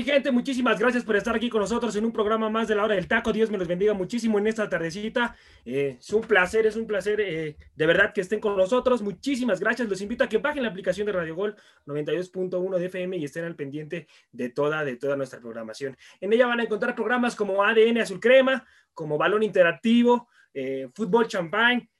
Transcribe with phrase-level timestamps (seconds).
[0.00, 0.30] mi gente?
[0.30, 3.06] Muchísimas gracias por estar aquí con nosotros en un programa más de la hora del
[3.06, 3.34] taco.
[3.34, 5.36] Dios me los bendiga muchísimo en esta tardecita.
[5.62, 9.02] Eh, es un placer, es un placer eh, de verdad que estén con nosotros.
[9.02, 9.86] Muchísimas gracias.
[9.90, 13.44] Los invito a que bajen la aplicación de Radio Gol 92.1 de FM y estén
[13.44, 15.94] al pendiente de toda, de toda nuestra programación.
[16.18, 21.28] En ella van a encontrar programas como ADN Azul Crema, como Balón Interactivo, eh, Fútbol
[21.28, 21.90] Champagne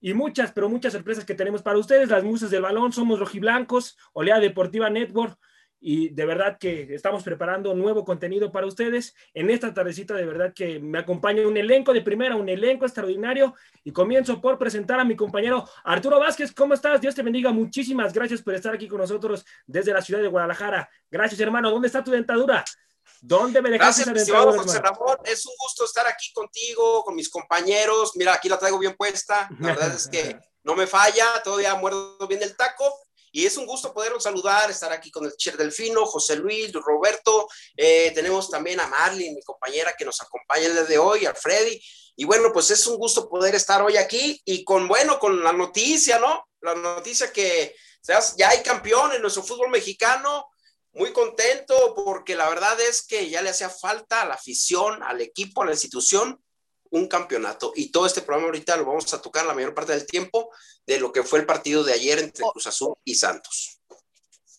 [0.00, 2.08] y muchas, pero muchas sorpresas que tenemos para ustedes.
[2.08, 5.38] Las musas del balón, somos rojiblancos, Olea Deportiva Network
[5.80, 9.14] y de verdad que estamos preparando nuevo contenido para ustedes.
[9.32, 13.54] En esta tardecita de verdad que me acompaña un elenco de primera, un elenco extraordinario
[13.82, 16.52] y comienzo por presentar a mi compañero Arturo Vázquez.
[16.52, 17.00] ¿Cómo estás?
[17.00, 17.50] Dios te bendiga.
[17.50, 20.90] Muchísimas gracias por estar aquí con nosotros desde la ciudad de Guadalajara.
[21.10, 21.70] Gracias, hermano.
[21.70, 22.62] ¿Dónde está tu dentadura?
[23.22, 25.16] ¿Dónde me dejaste Gracias, dentadura, José Ramón.
[25.24, 28.12] Es un gusto estar aquí contigo, con mis compañeros.
[28.16, 29.48] Mira, aquí la traigo bien puesta.
[29.58, 32.84] La verdad es que no me falla, todavía muerdo bien el taco
[33.32, 37.48] y es un gusto poderlos saludar, estar aquí con el Cher Delfino, José Luis, Roberto.
[37.76, 41.34] Eh, tenemos también a Marlene, mi compañera que nos acompaña el día de hoy, a
[41.34, 41.80] Freddy.
[42.16, 45.52] Y bueno, pues es un gusto poder estar hoy aquí y con, bueno, con la
[45.52, 46.48] noticia, ¿no?
[46.60, 47.74] La noticia que
[48.36, 50.46] ya hay campeón en nuestro fútbol mexicano.
[50.92, 55.20] Muy contento porque la verdad es que ya le hacía falta a la afición, al
[55.20, 56.42] equipo, a la institución,
[56.90, 57.72] un campeonato.
[57.74, 60.50] Y todo este programa ahorita lo vamos a tocar la mayor parte del tiempo
[60.86, 63.80] de lo que fue el partido de ayer entre Cruz Azul y Santos.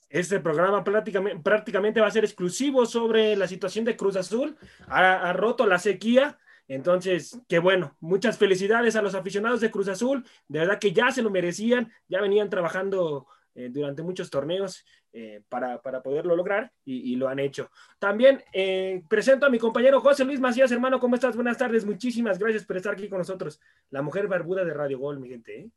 [0.10, 4.58] Este programa prácticamente, va a ser exclusivo sobre la situación de Cruz Azul.
[4.88, 6.38] Ha, ha roto la sequía.
[6.68, 10.26] Entonces, qué bueno, muchas felicidades a los aficionados de Cruz Azul.
[10.48, 15.42] De verdad que ya se lo merecían, ya venían trabajando eh, durante muchos torneos eh,
[15.50, 17.70] para, para, poderlo lograr y, y, lo han hecho.
[18.00, 21.36] También eh, presento a mi compañero José Luis Macías, hermano, ¿cómo estás?
[21.36, 23.60] Buenas tardes, muchísimas gracias por estar aquí con nosotros.
[23.90, 25.60] La mujer barbuda de Radio Gol, mi gente.
[25.60, 25.70] ¿eh?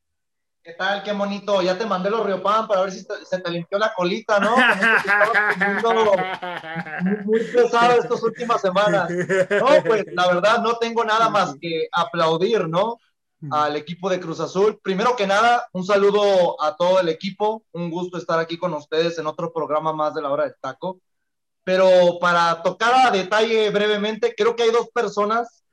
[0.62, 1.02] ¿Qué tal?
[1.02, 1.60] Qué bonito.
[1.60, 4.56] Ya te mandé los Riopan para ver si te, se te limpió la colita, ¿no?
[7.02, 9.10] muy, muy pesado estas últimas semanas.
[9.10, 12.98] No, pues la verdad no tengo nada más que aplaudir, ¿no?
[13.50, 14.78] Al equipo de Cruz Azul.
[14.82, 17.64] Primero que nada, un saludo a todo el equipo.
[17.72, 21.00] Un gusto estar aquí con ustedes en otro programa más de la hora del taco.
[21.64, 25.64] Pero para tocar a detalle brevemente, creo que hay dos personas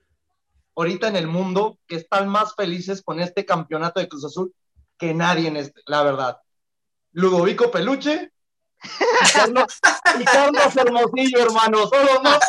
[0.75, 4.53] ahorita en el mundo que están más felices con este campeonato de Cruz Azul
[4.97, 6.37] que nadie en este, la verdad.
[7.13, 8.31] Ludovico Peluche
[8.83, 9.79] y Carlos,
[10.19, 11.87] y Carlos Hermosillo, hermano.
[11.87, 12.39] Solo no.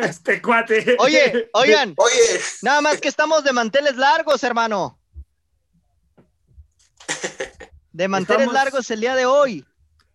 [0.04, 0.96] este cuate.
[0.98, 1.94] Oye, oigan.
[1.96, 2.40] Oye.
[2.62, 4.98] Nada más que estamos de manteles largos, hermano.
[7.92, 8.54] De manteles estamos...
[8.54, 9.66] largos el día de hoy.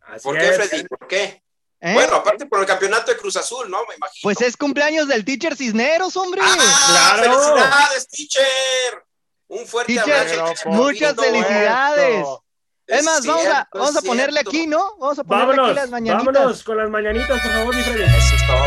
[0.01, 0.83] Así ¿Por qué, Freddy?
[0.87, 1.43] ¿Por qué?
[1.79, 1.93] ¿Eh?
[1.93, 3.85] Bueno, aparte por el campeonato de Cruz Azul, ¿no?
[3.85, 4.21] Me imagino.
[4.23, 6.41] Pues es cumpleaños del teacher Cisneros, hombre.
[6.43, 7.39] ¡Ah, claro.
[7.39, 9.03] ¡Felicidades, teacher!
[9.49, 10.69] Un fuerte teacher, abrazo.
[10.69, 12.19] Muchas felicidades.
[12.19, 12.43] Esto.
[12.87, 14.95] Es más, vamos, cierto, a, vamos a ponerle aquí, ¿no?
[14.97, 16.33] Vamos a ponerle vámonos, aquí las mañanitas.
[16.33, 18.03] Vámonos con las mañanitas, por favor, mi Freddy.
[18.03, 18.57] Eso es todo,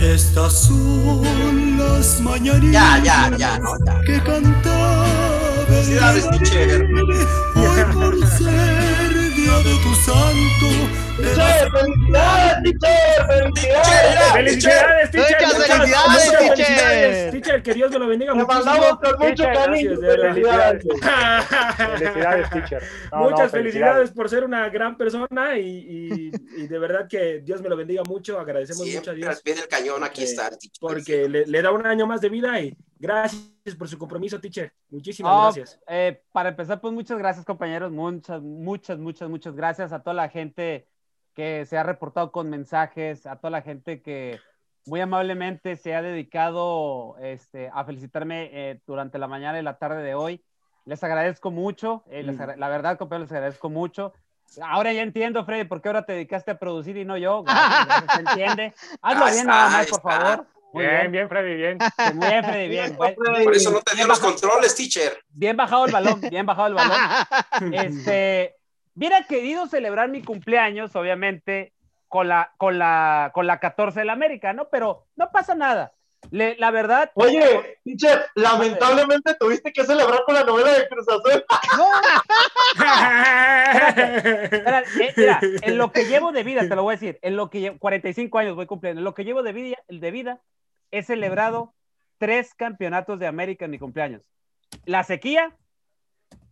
[0.00, 4.00] Estas son las mañanitas ya, ya, ya, no, ya.
[4.04, 5.06] que cantaba
[6.30, 6.82] teacher.
[7.54, 11.07] Hoy por ser día de tu santo.
[11.18, 13.26] ¡Teacher, felicidades, teacher!
[13.26, 14.32] ¡Felicidades!
[14.32, 15.36] ¡Felicidades, teacher!
[15.40, 17.30] Muchas felicidades, teacher.
[17.32, 18.64] Teacher, que Dios me lo bendiga Te muchísimo.
[18.64, 19.90] mandamos con mucho cariño.
[20.00, 20.84] Felicidades.
[21.98, 22.82] Felicidades, teacher.
[23.12, 26.30] No, Muchas no, felicidades por ser una gran persona y, y,
[26.62, 28.38] y, de verdad que Dios me lo bendiga mucho.
[28.38, 29.36] Agradecemos Siempre mucho a Dios.
[29.36, 30.50] al pie del cañón, aquí eh, está.
[30.80, 33.42] Porque le, le, da un año más de vida y gracias
[33.76, 34.72] por su compromiso, teacher.
[34.90, 35.80] Muchísimas Oh, gracias.
[35.88, 37.90] eh, para empezar, pues muchas gracias, compañeros.
[37.90, 40.86] Muchas, muchas, muchas, muchas gracias a toda la gente
[41.38, 44.40] que se ha reportado con mensajes, a toda la gente que
[44.86, 50.02] muy amablemente se ha dedicado este, a felicitarme eh, durante la mañana y la tarde
[50.02, 50.42] de hoy.
[50.84, 54.14] Les agradezco mucho, eh, les agra la verdad, compañeros, les agradezco mucho.
[54.60, 57.44] Ahora ya entiendo, Freddy, por qué ahora te dedicaste a producir y no yo.
[57.44, 58.74] Gracias, gracias, se entiende.
[59.00, 60.46] Hazlo Ahí bien está, nada más, por favor.
[60.72, 61.78] Muy Bien, bien, Freddy, bien.
[62.14, 62.96] Muy bien, Freddy, bien.
[62.96, 65.12] Buen- Por eso no te dio los controles, teacher.
[65.28, 66.98] Bien bajado el balón, bien bajado el balón.
[67.72, 68.56] Este,
[68.98, 71.72] hubiera querido celebrar mi cumpleaños, obviamente,
[72.08, 74.68] con la, con la, con la 14 de la América, ¿no?
[74.70, 75.92] Pero no pasa nada.
[76.32, 81.44] Le- la verdad, Oye, teacher, lamentablemente tuviste que celebrar con la novela de Cruz Azul.
[84.42, 87.36] Espera, eh, mira, en lo que llevo de vida, te lo voy a decir, en
[87.36, 90.40] lo que llevo, 45 años voy cumpliendo, en lo que llevo de vida, de vida,
[90.90, 91.72] he celebrado
[92.18, 94.22] tres campeonatos de América en mi cumpleaños.
[94.86, 95.56] La sequía,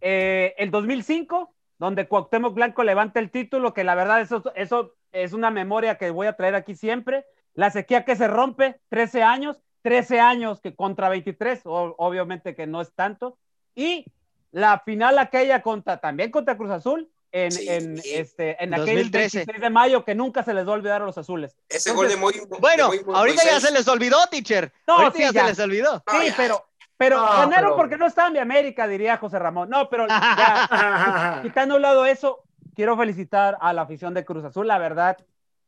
[0.00, 5.32] eh, el 2005, donde Cuauhtémoc Blanco levanta el título, que la verdad eso, eso es
[5.32, 7.25] una memoria que voy a traer aquí siempre.
[7.55, 12.67] La sequía que se rompe, 13 años, 13 años que contra 23, o- obviamente que
[12.67, 13.38] no es tanto.
[13.75, 14.06] y
[14.52, 17.69] la final aquella contra, también contra Cruz Azul, en, Sí.
[17.69, 19.38] en, este, en aquel 2013.
[19.40, 21.55] 26 de mayo que nunca se les va a olvidar a los azules.
[21.69, 22.58] Ese Entonces, gol de muy.
[22.58, 24.73] Bueno, de muy- ahorita ya se les olvidó, teacher.
[24.87, 25.43] No, ahorita sí, ya, ya.
[25.43, 26.02] se les olvidó.
[26.11, 26.34] No, Sí, ya.
[26.38, 26.64] pero,
[26.96, 29.69] pero No, ganaron pero- porque no estaban de América, diría José Ramón.
[29.69, 32.43] No, pero ya, quitando a un lado eso,
[32.75, 35.16] quiero felicitar a la afición de Cruz Azul, la verdad,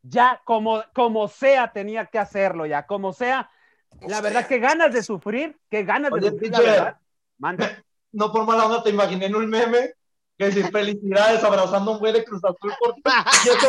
[0.02, 3.50] ya como, como sea tenía que hacerlo, ya como sea,
[3.90, 4.22] Como la sea.
[4.22, 6.72] verdad que ganas de sufrir, que ganas de sufrir, la teacher.
[6.74, 6.96] verdad.
[7.38, 7.70] Manda.
[8.12, 9.92] No por mala onda, te imaginé en un meme
[10.38, 13.68] que dice felicidades abrazando a un güey de Cruz Azul por y eso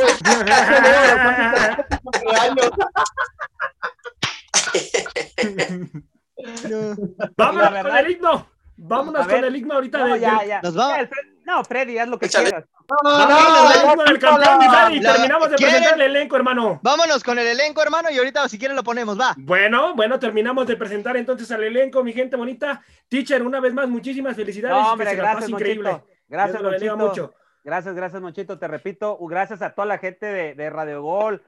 [7.36, 8.48] Vámonos verdad- con el himno.
[8.82, 9.36] Vámonos A ver.
[9.38, 9.98] con el himno ahorita.
[10.00, 10.62] No, de- ya, del- ya.
[10.62, 10.98] Nos vamos.
[11.46, 12.50] No, Freddy, haz lo que Échale.
[12.52, 12.66] quieras.
[13.04, 15.76] No, no, Vámonos con el himno del campeón, mi Freddy, y La- terminamos de ¿quieren?
[15.76, 16.80] presentar el elenco, hermano.
[16.82, 19.34] Vámonos con el elenco, hermano, y ahorita si quieren lo ponemos, va.
[19.38, 22.82] Bueno, bueno, terminamos de presentar entonces al elenco, mi gente bonita.
[23.10, 24.78] Teacher, una vez más, muchísimas felicidades.
[24.78, 26.02] No, que hombre, se la gracias, increíble.
[26.30, 26.98] Gracias, Monchito.
[26.98, 27.34] mucho.
[27.64, 28.58] Gracias, gracias, Monchito.
[28.58, 31.44] Te repito, gracias a toda la gente de, de Radio Gol,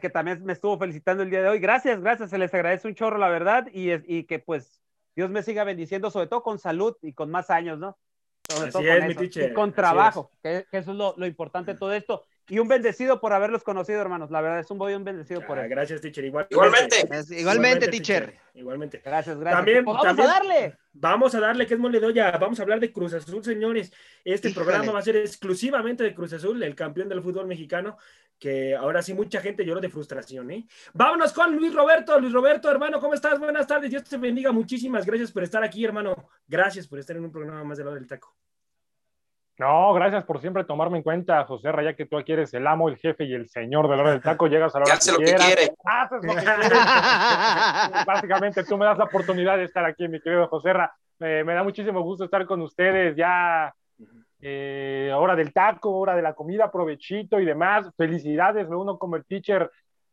[0.00, 1.58] que también me estuvo felicitando el día de hoy.
[1.58, 4.80] Gracias, gracias, se les agradece un chorro, la verdad, y, es- y que pues
[5.14, 7.98] Dios me siga bendiciendo, sobre todo con salud y con más años, ¿no?
[8.48, 9.20] Sobre Así todo es, con mi eso.
[9.20, 12.24] teacher, Y con trabajo, que, que eso es lo, lo importante de todo esto.
[12.48, 14.30] Y un bendecido por haberlos conocido, hermanos.
[14.30, 15.70] La verdad, es un boy un bendecido por Ah, eso.
[15.70, 16.24] gracias, teacher.
[16.24, 16.96] Igual- Igualmente.
[17.10, 18.38] Es- Igualmente, teacher.
[18.54, 19.02] Igualmente.
[19.04, 19.58] Gracias, gracias.
[19.58, 20.76] También- Pues vamos también- a darle.
[20.92, 22.30] Vamos a darle que es mole de olla.
[22.38, 23.92] Vamos a hablar de Cruz Azul, señores.
[24.24, 24.64] Este Híjole.
[24.64, 27.98] programa va a ser exclusivamente de Cruz Azul, el campeón del fútbol mexicano,
[28.38, 30.66] que ahora sí mucha gente lloró de frustración, ¿eh?
[30.94, 32.18] Vámonos con Luis Roberto.
[32.20, 33.38] Luis Roberto, hermano, ¿cómo estás?
[33.40, 33.90] Buenas tardes.
[33.90, 34.52] Dios te bendiga.
[34.52, 36.28] Muchísimas gracias por estar aquí, hermano.
[36.46, 38.34] Gracias por estar en un programa más de lado del taco.
[39.58, 42.90] No, gracias por siempre tomarme en cuenta, José Raya, que tú aquí eres el amo,
[42.90, 44.48] el jefe y el señor de la hora del taco.
[44.48, 45.72] Llegas a la Que hora hace lo que quieras, quiere.
[45.84, 46.72] haces lo que quieres.
[48.06, 50.92] Básicamente tú me das la oportunidad de estar aquí, mi querido José Ra.
[51.20, 53.72] Eh, me da muchísimo gusto estar con ustedes ya.
[54.42, 57.90] eh, hora del taco, hora de la comida, provechito y demás.
[57.96, 59.70] Felicidades, me uno como el teacher.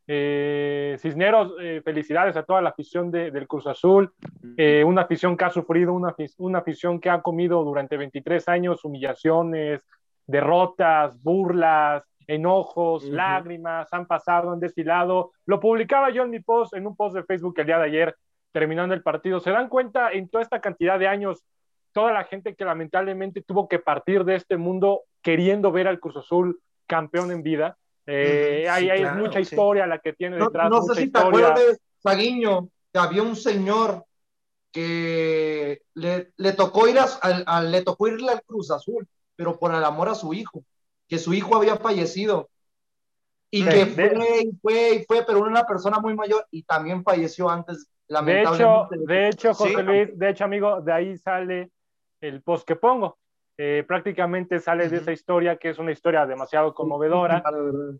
[0.08, 4.12] Eh, Cisneros, eh, felicidades a toda la afición de- del Cruz Azul.
[4.58, 8.48] Eh, una afición que ha sufrido, una, afi- una afición que ha comido durante 23
[8.50, 9.82] años humillaciones,
[10.28, 15.32] derrotas, burlas, enojos, lágrimas, han pasado, han desfilado.
[15.46, 18.16] Lo publicaba yo en mi post, en un post de Facebook el día de ayer,
[18.52, 19.40] terminando el partido.
[19.40, 21.44] ¿Se dan cuenta en toda esta cantidad de años,
[21.92, 26.18] toda la gente que lamentablemente tuvo que partir de este mundo queriendo ver al Cruz
[26.18, 27.78] Azul campeón en vida?
[28.06, 29.58] Eh, Ujú, hay, sí, hay claro, mucha sí.
[29.60, 31.20] historia la que tiene No, detrás, no mucha sé si te historia.
[31.20, 34.06] acuerdas, Saguiño, que había un señor
[34.72, 39.60] que le, le tocó ir a, al- al- le tocó irle al Cruz Azul, pero
[39.60, 40.66] por el amor a su hijo,
[41.08, 42.50] que su hijo había fallecido.
[43.52, 46.48] Y Sí, que de- fue y fue y fue, pero era una persona muy mayor
[46.52, 48.96] y también falleció antes, De hecho, lamentablemente.
[49.04, 49.84] de hecho, José Sí.
[49.84, 51.72] Luis, de hecho, amigo, de ahí sale
[52.22, 53.20] el post que pongo.
[53.66, 57.42] Eh, prácticamente sale de esa historia que es una historia demasiado conmovedora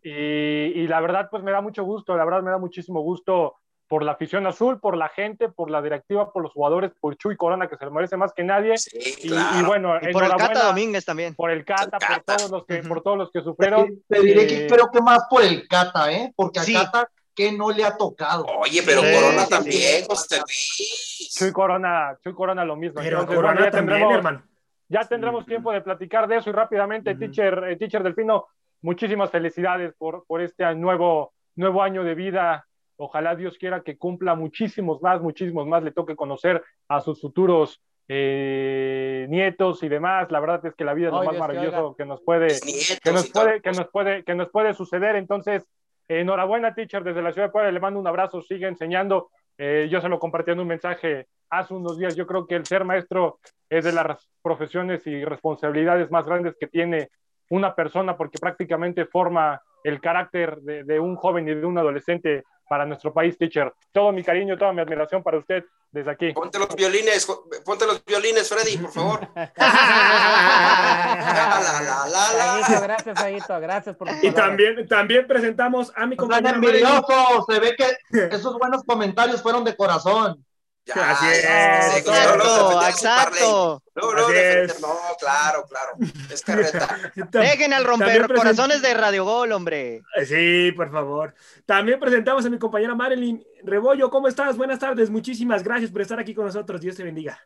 [0.04, 3.56] y, y la verdad pues me da mucho gusto, la verdad me da muchísimo gusto
[3.88, 7.38] por la afición azul, por la gente, por la directiva, por los jugadores, por Chuy
[7.38, 8.90] Corona que se lo merece más que nadie Sí,
[9.24, 9.58] y, claro.
[9.58, 11.34] y bueno, Y por el Cata Domínguez también.
[11.34, 12.36] por el Cata, por Cata.
[12.36, 13.88] todos los que, por todos los que sufrieron.
[14.10, 16.34] Te, te diré eh, que creo que más por el Cata, ¿eh?
[16.36, 16.74] Porque a Sí.
[16.74, 18.46] Cata que no le ha tocado.
[18.60, 20.06] Oye, pero Sí, Corona sí, también, sí.
[20.10, 21.36] José Luis.
[21.38, 22.96] Chuy Corona, Chuy Corona lo mismo.
[23.02, 24.44] Pero Entonces, Corona bueno, ya también, tendremos- hermano.
[24.94, 25.50] Ya tendremos Sí.
[25.50, 27.20] tiempo de platicar de eso y rápidamente, Ujú.
[27.20, 28.46] teacher, eh, teacher Delfino,
[28.84, 32.66] muchísimas felicidades por, por este nuevo, nuevo año de vida.
[32.98, 37.82] Ojalá Dios quiera que cumpla muchísimos más, muchísimos más, le toque conocer a sus futuros
[38.08, 40.30] eh, nietos y demás.
[40.32, 42.60] La verdad es que la vida es lo Ay, más Dios maravilloso que nos puede,
[42.64, 45.16] nietos que nos puede, que nos puede, que nos puede suceder.
[45.16, 45.68] Entonces,
[46.08, 49.32] eh, enhorabuena, teacher, desde la ciudad de Puebla, le mando un abrazo, sigue enseñando.
[49.58, 52.16] Eh, yo se lo compartí en un mensaje hace unos días.
[52.16, 56.68] Yo creo que el ser maestro es de las profesiones y responsabilidades más grandes que
[56.68, 57.10] tiene
[57.50, 62.44] una persona porque prácticamente forma el carácter de, de un joven y de un adolescente
[62.68, 63.74] para nuestro país, teacher.
[63.92, 66.34] Todo mi cariño, toda mi admiración para usted desde aquí.
[66.34, 67.28] Ponte los violines,
[67.64, 69.28] ponte los violines, Freddy, por favor.
[71.24, 77.76] La, la, la, gracias, por Y también, también presentamos a mi compañero envidiosos, se ve
[77.76, 77.86] que
[78.36, 80.44] esos buenos comentarios fueron de corazón.
[80.86, 83.84] Ya, Así es, Exacto, exacto.
[83.96, 84.82] Defender- es.
[84.82, 85.92] No, claro, claro.
[86.30, 87.12] Es carreta.
[87.32, 90.02] Dejen al romper corazones de Radio Gol, hombre.
[90.26, 91.34] Sí, por favor.
[91.66, 94.10] También presentamos a mi compañera Marilyn Rebollo.
[94.10, 94.58] ¿Cómo estás?
[94.58, 95.10] Buenas tardes.
[95.10, 96.82] Muchísimas gracias por estar aquí con nosotros.
[96.82, 97.40] Dios te bendiga.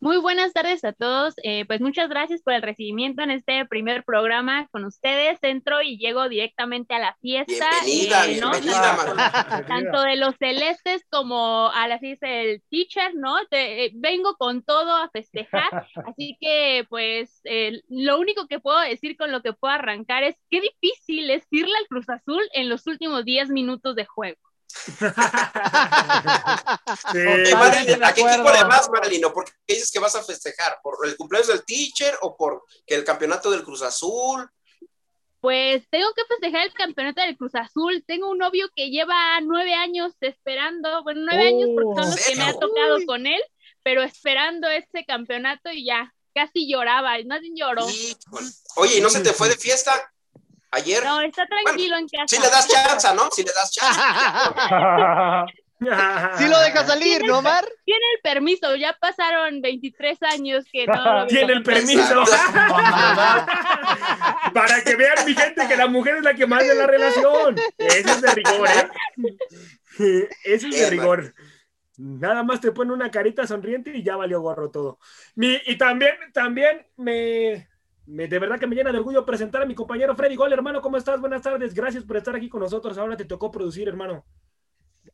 [0.00, 1.34] Muy buenas tardes a todos.
[1.42, 5.40] Eh, pues muchas gracias por el recibimiento en este primer programa con ustedes.
[5.42, 7.66] Entro y llego directamente a la fiesta.
[7.84, 8.50] Bienvenida, eh, ¿no?
[8.52, 9.66] bienvenida, tanto, Maru.
[9.66, 13.44] tanto de los celestes como a la fiesta del teacher, ¿no?
[13.50, 15.68] Te- eh, vengo con todo a festejar.
[16.06, 20.36] Así que, pues, eh, lo único que puedo decir con lo que puedo arrancar es
[20.48, 24.38] qué difícil es irle al Cruz Azul en los últimos 10 minutos de juego.
[27.12, 27.18] Sí.
[27.54, 29.24] Marilyn, ¿A qué equipo le vas, Marilyn?
[29.24, 30.78] ¿O por qué dices que vas a festejar?
[30.82, 34.48] ¿Por el cumpleaños del teacher o por que el campeonato del Cruz Azul?
[35.40, 38.04] Pues tengo que festejar el campeonato del Cruz Azul.
[38.06, 42.36] Tengo un novio que lleva nueve años esperando, bueno, nueve años porque son los que
[42.36, 43.06] me ha tocado Uy.
[43.06, 43.40] con él,
[43.82, 47.88] pero esperando este campeonato y ya, casi lloraba, más bien lloró.
[47.88, 48.48] Híjole.
[48.76, 50.12] Oye, ¿y no se te fue de fiesta
[50.70, 51.04] ayer?
[51.04, 52.26] No, está tranquilo en casa.
[52.28, 53.30] Sí le das chance, ¿no?
[53.30, 54.00] Si le das chance.
[55.80, 57.64] Sí lo deja salir, ¿no, Omar?
[57.84, 60.94] Tiene el permiso, ya pasaron 23 años que no.
[60.96, 61.26] lo veo.
[61.28, 62.24] Tiene el permiso.
[64.52, 67.56] Para que vean, mi gente, que la mujer es la que manda la relación.
[67.78, 68.88] Eso es de rigor, ¿eh?
[70.44, 71.32] Eso es de rigor.
[71.96, 74.98] Nada más te pone una carita sonriente y ya valió gorro todo.
[75.36, 77.68] Mi- y también, también me-
[78.10, 80.80] de verdad que me llena de orgullo presentar a mi compañero Freddy Gol, hermano.
[80.80, 81.20] ¿Cómo estás?
[81.20, 81.74] Buenas tardes.
[81.74, 82.96] Gracias por estar aquí con nosotros.
[82.96, 84.24] Ahora te tocó producir, hermano.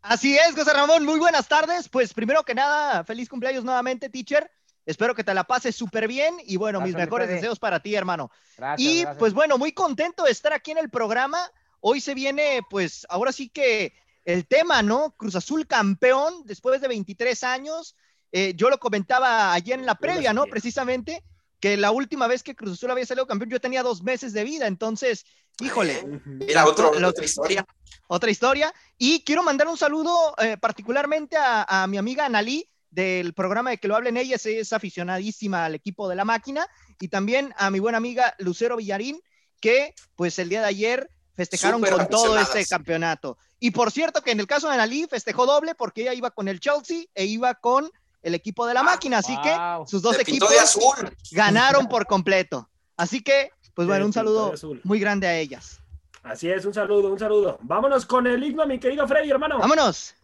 [0.01, 1.89] Así es, José Ramón, muy buenas tardes.
[1.89, 4.49] Pues primero que nada, feliz cumpleaños nuevamente, teacher.
[4.87, 7.41] Espero que te la pases súper bien y bueno, mis Gracias, mejores Freddy.
[7.41, 8.31] deseos para ti, hermano.
[8.57, 9.19] Gracias, Y gracias.
[9.19, 11.39] pues bueno, muy contento de estar aquí en el programa.
[11.81, 13.93] Hoy se viene, pues ahora sí que
[14.25, 15.17] el tema, ¿no?
[15.17, 17.97] Cruz Azul campeón después de 23 años.
[18.31, 20.45] Eh, yo lo comentaba ayer en la previa, ¿no?
[20.45, 21.25] Precisamente
[21.61, 24.45] que la última vez que Cruz Azul había salido campeón yo tenía dos meses de
[24.45, 25.25] vida, entonces,
[25.61, 27.67] híjole, Mira, otro, Lo- otra historia.
[28.09, 28.73] otra historia.
[28.99, 33.79] Y quiero mandar un saludo eh, particularmente a, a mi amiga Analí del programa de
[33.79, 36.67] que lo hablen ellas, es aficionadísima al equipo de la máquina,
[37.01, 39.21] y también a mi buena amiga Lucero Villarín,
[39.61, 43.37] que pues el día de ayer festejaron con todo este campeonato.
[43.59, 46.47] Y por cierto que en el caso de Analí festejó doble porque ella iba con
[46.47, 47.91] el Chelsea e iba con
[48.25, 49.43] el equipo de la máquina, así Wow.
[49.85, 51.17] que sus dos Se equipos azul.
[51.31, 52.69] ganaron por completo.
[52.97, 54.53] Así que, pues bueno, un saludo
[54.83, 55.81] muy grande a ellas.
[56.23, 57.59] Así es, un saludo, un saludo.
[57.63, 59.59] Vámonos con el himno, mi querido Freddy, hermano.
[59.59, 60.15] Vámonos.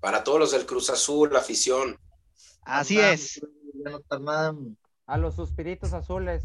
[0.00, 1.98] Para todos los del Cruz Azul, la afición.
[2.62, 3.40] Así es.
[5.06, 6.42] A los suspiritos azules.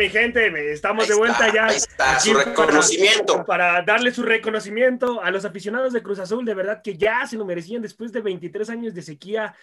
[0.00, 1.66] Mi gente, estamos Ahí de vuelta está, ya.
[1.66, 3.44] ahí está, aquí su para- reconocimiento.
[3.44, 7.36] Para, darle su reconocimiento a los aficionados de Cruz Azul, de verdad que ya se
[7.36, 9.54] lo merecían después de 23 años de sequía.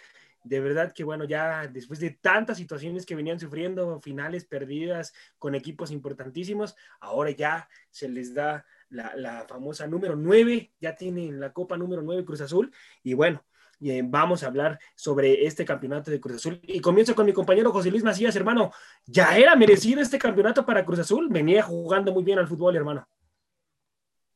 [0.43, 5.55] De verdad que, bueno, ya después de tantas situaciones que venían sufriendo, finales perdidas con
[5.55, 11.51] equipos importantísimos, ahora ya se les da la, la famosa número 9, ya tienen la
[11.51, 12.71] copa número 9 Cruz Azul.
[13.03, 13.43] Y bueno,
[13.81, 16.59] eh, vamos a hablar sobre este campeonato de Cruz Azul.
[16.63, 18.71] Y comienzo con mi compañero José Luis Macías, hermano.
[19.05, 21.27] ¿Ya era merecido este campeonato para Cruz Azul?
[21.29, 23.07] Venía jugando muy bien al fútbol, hermano.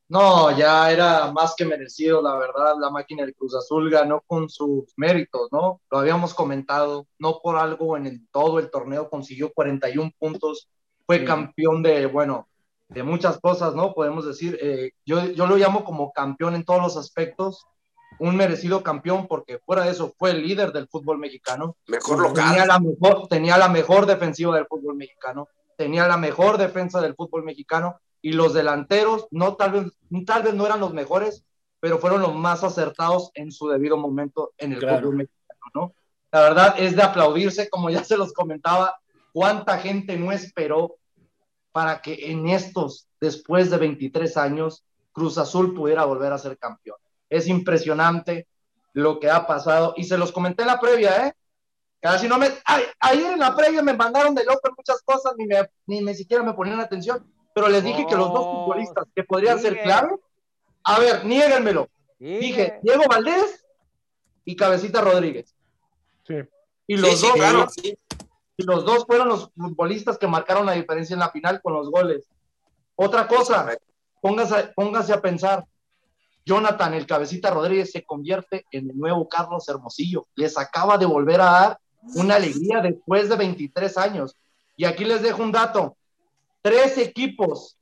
[0.08, 2.74] No, ya era más que merecido, la verdad.
[2.78, 5.80] La máquina del Cruz Azul ganó con sus méritos, ¿no?
[5.90, 10.68] Lo habíamos comentado, no por algo en el- todo el torneo consiguió 41 puntos,
[11.06, 11.24] fue Sí.
[11.24, 12.46] campeón de, bueno,
[12.88, 13.94] de muchas cosas, ¿no?
[13.94, 17.66] Podemos decir, eh, yo, yo lo llamo como campeón en todos los aspectos,
[18.18, 21.76] un merecido campeón porque fuera de eso fue el líder del fútbol mexicano.
[21.86, 22.68] Mejor Tenía local.
[22.68, 27.42] la mejor, tenía la mejor defensiva del fútbol mexicano, tenía la mejor defensa del fútbol
[27.44, 29.92] mexicano y los delanteros no tal vez,
[30.26, 31.44] tal vez no eran los mejores,
[31.80, 34.98] pero fueron los más acertados en su debido momento en el Claro.
[34.98, 35.94] fútbol mexicano, ¿no?
[36.30, 38.96] La verdad es de aplaudirse, como ya se los comentaba,
[39.32, 40.94] cuánta gente no esperó
[41.72, 46.96] para que en estos, después de 23 años, Cruz Azul pudiera volver a ser campeón.
[47.32, 48.46] Es impresionante
[48.92, 51.32] lo que ha pasado y se los comenté en la previa, ¿eh?
[52.00, 52.48] Casi no me.
[52.64, 56.02] ay, ayer en la previa me mandaron de loco en muchas cosas, ni, me, ni,
[56.02, 57.24] me siquiera me ponían atención,
[57.54, 60.16] pero les dije que los dos Oh, futbolistas que podrían ser clave,
[60.84, 61.88] a ver, niéguenmelo.
[62.18, 63.64] Dije Diego Valdés
[64.44, 65.54] y Cabecita Rodríguez.
[66.26, 66.34] Sí.
[66.88, 67.96] Y Sí, los, sí, dos, claro, sí.
[68.56, 71.90] y los dos fueron los futbolistas que marcaron la diferencia en la final con los
[71.90, 72.28] goles.
[72.96, 73.74] Otra cosa,
[74.20, 75.64] póngase, póngase a pensar,
[76.44, 80.26] Jonathan, el cabecita Rodríguez, se convierte en el nuevo Carlos Hermosillo.
[80.34, 81.78] Les acaba de volver a dar
[82.14, 84.36] una alegría después de 23 años.
[84.76, 85.96] Y aquí les dejo un dato.
[86.62, 87.76] Tres equipos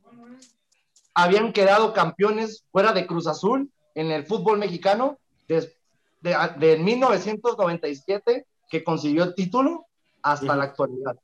[1.14, 5.74] habían quedado campeones fuera de Cruz Azul en el fútbol mexicano desde
[6.20, 9.86] de, de 1997 que consiguió el título
[10.22, 11.16] hasta la actualidad.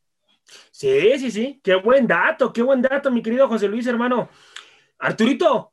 [0.70, 1.60] Sí, sí, sí.
[1.62, 4.28] Qué buen dato, qué buen dato, mi querido José Luis, hermano.
[4.98, 5.72] Arturito,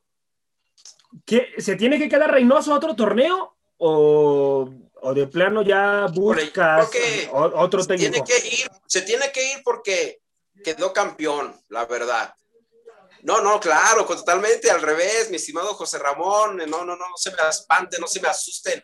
[1.25, 4.69] ¿qué, ¿se tiene que quedar Reynoso otro torneo o,
[5.01, 6.89] o de plano ya buscas
[7.31, 8.23] o- otro técnico?
[8.23, 10.21] tiene que ir, se tiene que ir porque
[10.63, 12.33] quedó campeón, la verdad.
[13.23, 17.31] No, no, claro, totalmente al revés, mi estimado José Ramón, no, no, no, no se
[17.31, 18.83] me espanten, no se me asusten.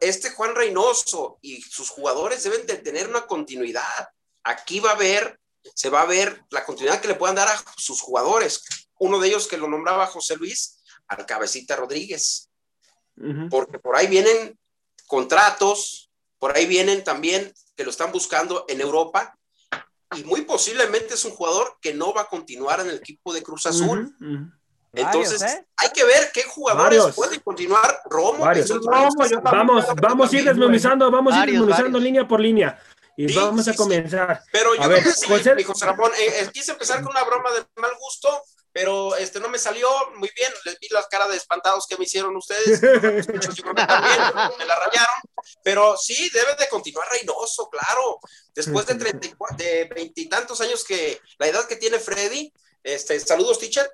[0.00, 4.08] Este Juan Reynoso y sus jugadores deben de tener una continuidad.
[4.42, 5.38] Aquí va a haber,
[5.74, 8.64] se va a ver la continuidad que le puedan dar a sus jugadores.
[8.98, 10.81] Uno de ellos que lo nombraba José Luis,
[11.12, 12.48] al Cabecita Rodríguez
[13.50, 14.58] porque por ahí vienen
[15.06, 19.36] contratos, por ahí vienen también que lo están buscando en Europa
[20.16, 23.42] y muy posiblemente es un jugador que no va a continuar en el equipo de
[23.42, 24.14] Cruz Azul.
[24.94, 25.66] Entonces, Varios, ¿eh?
[25.76, 27.14] hay que ver qué jugadores Varios.
[27.16, 28.00] pueden continuar.
[28.10, 28.44] Romo,
[29.42, 32.78] Vamos, vamos a ir desmenuzando, vamos a ir desmenuzando línea por línea.
[33.16, 34.42] Y Sí, vamos a sí, comenzar.
[34.50, 37.10] Pero yo A ver, creo que sí, José- José Ramón, eh, eh, quise empezar con
[37.12, 38.28] una broma de mal gusto,
[38.72, 40.50] pero este no me salió muy bien.
[40.64, 42.80] Les vi las caras de espantados que me hicieron ustedes.
[42.80, 44.18] Yo creo que también
[44.58, 45.20] me la rayaron.
[45.62, 48.18] Pero sí, debe de continuar Reynoso, claro.
[48.54, 53.18] Después de treinta y cua- de veintitantos años que la edad que tiene Freddy, este,
[53.20, 53.90] saludos, teacher.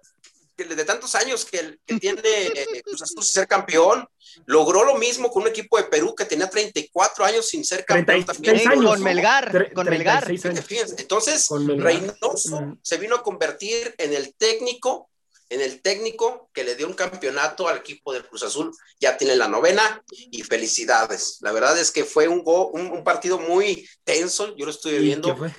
[0.64, 4.06] De tantos años que, que tiene eh, Cruz Azul sin ser campeón,
[4.46, 8.24] logró lo mismo con un equipo de Perú que tenía 34 años sin ser campeón
[8.24, 8.68] 36 también.
[8.72, 8.90] Años.
[8.90, 10.24] con Melgar, con Melgar.
[10.24, 10.64] 36 años.
[10.66, 11.86] Fíjense, Entonces, Con Melgar.
[11.86, 15.08] Reynoso se vino a convertir en el técnico,
[15.48, 18.70] en el técnico que le dio un campeonato al equipo del Cruz Azul.
[19.00, 21.38] Ya tiene la novena y felicidades.
[21.40, 24.96] La verdad es que fue un, go- un, un partido muy tenso, yo lo estuve
[24.96, 25.54] ¿Y viendo, qué fue?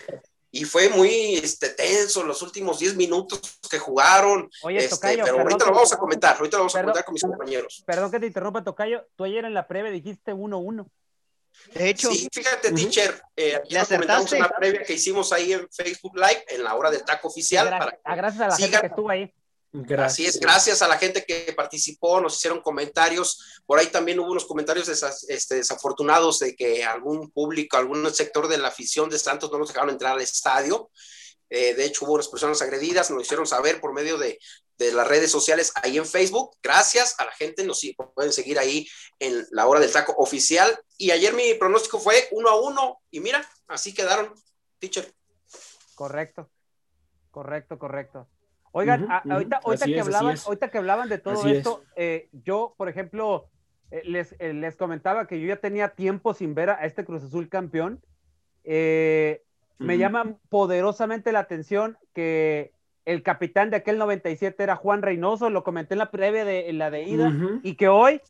[0.51, 4.49] Y fue muy este, tenso los últimos 10 minutos que jugaron.
[4.63, 6.91] Oye, este, Tocayo, pero ahorita lo vamos a comentar, ahorita lo vamos a Perdón.
[6.91, 7.83] comentar con mis compañeros.
[7.85, 9.05] Perdón que te interrumpa, Tocayo.
[9.15, 10.87] Tú ayer en la previa dijiste 1-1.
[11.73, 15.53] De hecho, Sí, fíjate, teacher, eh, aquí ¿Le lo comentamos la previa que hicimos ahí
[15.53, 17.67] en Facebook Live, en la hora del taco oficial.
[17.67, 19.33] Gra- para a- gracias a la gente sigan que estuvo ahí.
[19.71, 20.11] Gracias.
[20.11, 23.61] Así es, gracias a la gente que participó, nos hicieron comentarios.
[23.67, 28.47] Por ahí también hubo unos comentarios desas- este, desafortunados de que algún público, algún sector
[28.47, 30.89] de la afición de Santos no nos dejaron entrar al estadio.
[31.51, 34.39] Eh, de hecho, hubo unas personas agredidas, nos lo hicieron saber por medio de,
[34.77, 36.57] de las redes sociales ahí en Facebook.
[36.63, 37.81] Gracias a la gente, nos
[38.15, 38.87] pueden seguir ahí
[39.19, 40.79] en la hora del taco oficial.
[40.97, 44.33] Y ayer mi pronóstico fue uno a uno, y mira, así quedaron,
[44.79, 45.13] teacher.
[45.95, 46.49] Correcto.
[47.31, 48.27] Correcto, correcto.
[48.71, 50.45] Oigan, ahorita, que es, hablaban, es.
[50.45, 51.57] ahorita que hablaban de todo Así es.
[51.57, 53.47] esto, eh, yo, por ejemplo,
[53.91, 57.23] eh, les, eh, les comentaba que yo ya tenía tiempo sin ver a este Cruz
[57.23, 58.01] Azul campeón.
[58.63, 62.73] Me llama poderosamente la atención que
[63.05, 66.77] el capitán de aquel 97 era Juan Reynoso, lo comenté en la previa de en
[66.77, 67.31] la de ida,
[67.63, 68.21] y que hoy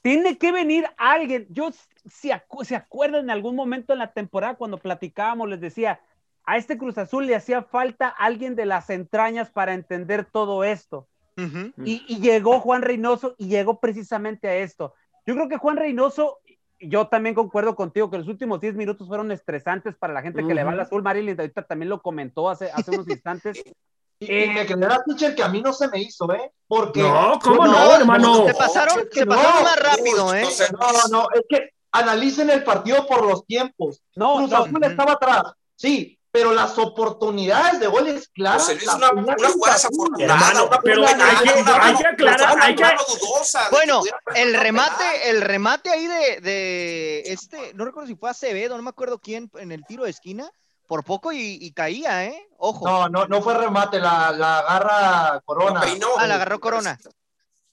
[0.00, 1.46] tiene que venir alguien.
[1.50, 1.70] Yo,
[2.06, 6.00] si acu- se acuerdan en algún momento en la temporada cuando platicábamos, les decía,
[6.44, 11.08] a este Cruz Azul le hacía falta alguien de las entrañas para entender todo esto.
[11.36, 11.72] ujú.
[11.84, 14.94] Y, y llegó Juan Reynoso y llegó precisamente a esto.
[15.26, 16.38] Yo creo que Juan Reynoso,
[16.80, 20.54] yo también concuerdo contigo que los últimos 10 minutos fueron estresantes para la gente que
[20.54, 21.02] le va al azul.
[21.02, 23.62] Marilyn ahorita también lo comentó hace, hace unos instantes.
[24.18, 26.52] Y, Eh, y me creerás, teacher, que a mí no se me hizo, ¿eh?
[26.68, 27.02] Porque.
[27.02, 28.46] No, ¿cómo No, no, hermano?
[28.46, 29.62] Se pasaron, es que se pasaron no.
[29.64, 30.44] más rápido, ¿eh?
[30.72, 34.00] No No, no, es que analicen el partido por los tiempos.
[34.14, 35.42] No, Cruz no, Azul estaba atrás,
[35.74, 38.66] sí, pero las oportunidades de goles claras.
[38.84, 39.08] Las una,
[39.52, 43.68] jugada desafortunada, una pero hay que- una- hay que aclarar, una hay que- mano dudosa
[43.70, 44.02] Bueno,
[44.34, 45.20] el remate, penal.
[45.26, 49.50] el remate ahí de, de este, no recuerdo si fue Acevedo, no me acuerdo quién,
[49.56, 50.50] en el tiro de esquina,
[50.88, 52.48] por poco y, y caía, ¿eh?
[52.56, 52.86] Ojo.
[52.88, 55.82] No, no, no fue remate, la, la agarra Corona.
[56.18, 56.98] Ah, la agarró Corona.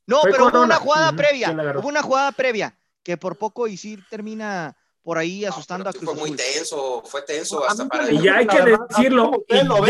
[0.06, 3.78] No, Fue pero hubo una jugada previa, hubo una jugada previa que por poco y
[3.78, 4.76] sí termina
[5.10, 8.12] por ahí No, asustando a pero Cruz fue muy tenso, fue tenso A hasta para
[8.12, 9.82] Y ya hay que decirlo, hay que no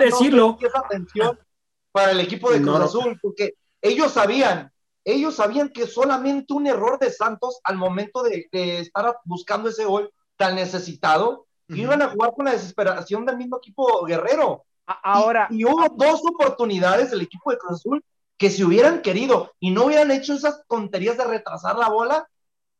[0.00, 0.48] decirlo.
[0.50, 1.38] sentí esa tensión
[1.92, 2.84] para el equipo de No, Cruz no.
[3.00, 4.72] Azul, porque ellos sabían,
[5.04, 9.84] ellos sabían que solamente un error de Santos al momento de, de estar buscando ese
[9.84, 11.78] gol tan necesitado, Ujú.
[11.78, 14.64] iban a jugar con la desesperación del mismo equipo guerrero.
[14.84, 18.04] A- ahora, Y, y hubo dos oportunidades del equipo de Cruz Azul
[18.36, 22.26] que si hubieran querido y no hubieran hecho esas tonterías de retrasar la bola,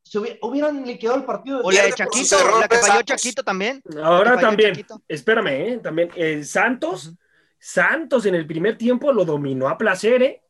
[0.03, 1.61] se hubi- hubieran liquidado el partido.
[1.63, 3.05] O la de Chaquito, la que falló Santos.
[3.07, 3.83] Chaquito también.
[4.03, 5.03] Ahora también, Chaquito.
[5.09, 5.81] espérame, ¿eh?
[5.83, 7.15] También, eh, Santos,
[7.59, 10.43] Santos en el primer tiempo lo dominó a placer, ¿eh?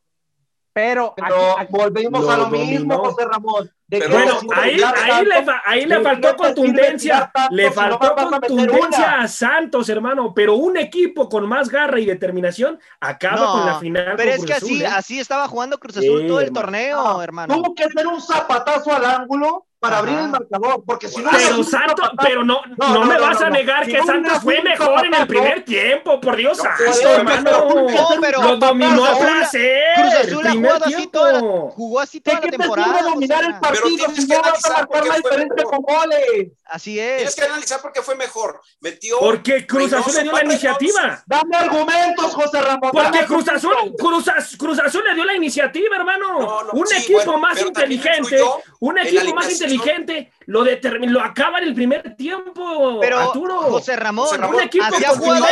[0.73, 1.73] Pero, Pero aquí- aquí-
[2.11, 2.65] Lo a lo dominó.
[2.65, 3.71] mismo, José Ramón.
[3.89, 4.81] ¿De Pero qué Bueno, ahí,
[5.11, 9.27] ahí, le, ahí ¿De le faltó contundencia, tanto le si no faltó a contundencia a
[9.27, 14.15] Santos, hermano, pero un equipo con más garra y determinación acaba No, con la final.
[14.17, 14.87] Pero con es Cruz que Azul, así, ¿eh?
[14.87, 16.61] así estaba jugando Cruz Azul Sí, todo el hermano.
[16.67, 17.55] torneo, hermano.
[17.57, 19.99] Tuvo que hacer un zapatazo al ángulo para Ajá.
[20.01, 23.21] abrir el marcador, porque si no Pero Santos, pero no, No, no, no, me no,
[23.23, 26.59] vas no, a negar Si que Santos fue mejor en el primer tiempo, por Dios
[26.59, 27.43] No, santo, hermano.
[27.45, 29.83] pero- No, pero- Lo dominó a Cruz Azul- placer.
[29.97, 32.95] Cruz Azul jugado así toda la, jugó así ¿De toda qué la te temporada.
[32.99, 35.65] sirve dominar el partido Pero tienes si que no vas a analizar marcar la diferencia
[35.65, 36.49] con goles?
[36.67, 37.35] Así Tienes es.
[37.35, 38.61] que analizar por qué fue mejor.
[38.81, 39.19] Metió.
[39.19, 41.23] Porque Cruz Azul le dio la iniciativa.
[41.27, 42.91] Dame argumentos, José Ramón.
[42.93, 43.75] Porque Cruz Azul.
[43.99, 46.39] Cruz, Az- Cruz Azul le dio la iniciativa, hermano.
[46.39, 48.41] No, no, un sí, equipo bueno, más inteligente,
[48.79, 49.70] un equipo más alineación.
[49.75, 53.57] Inteligente lo determinó, lo acaba en el primer tiempo, Pero Arturo.
[53.63, 55.45] José Ramón, José Ramón, un equipo así ha con jugado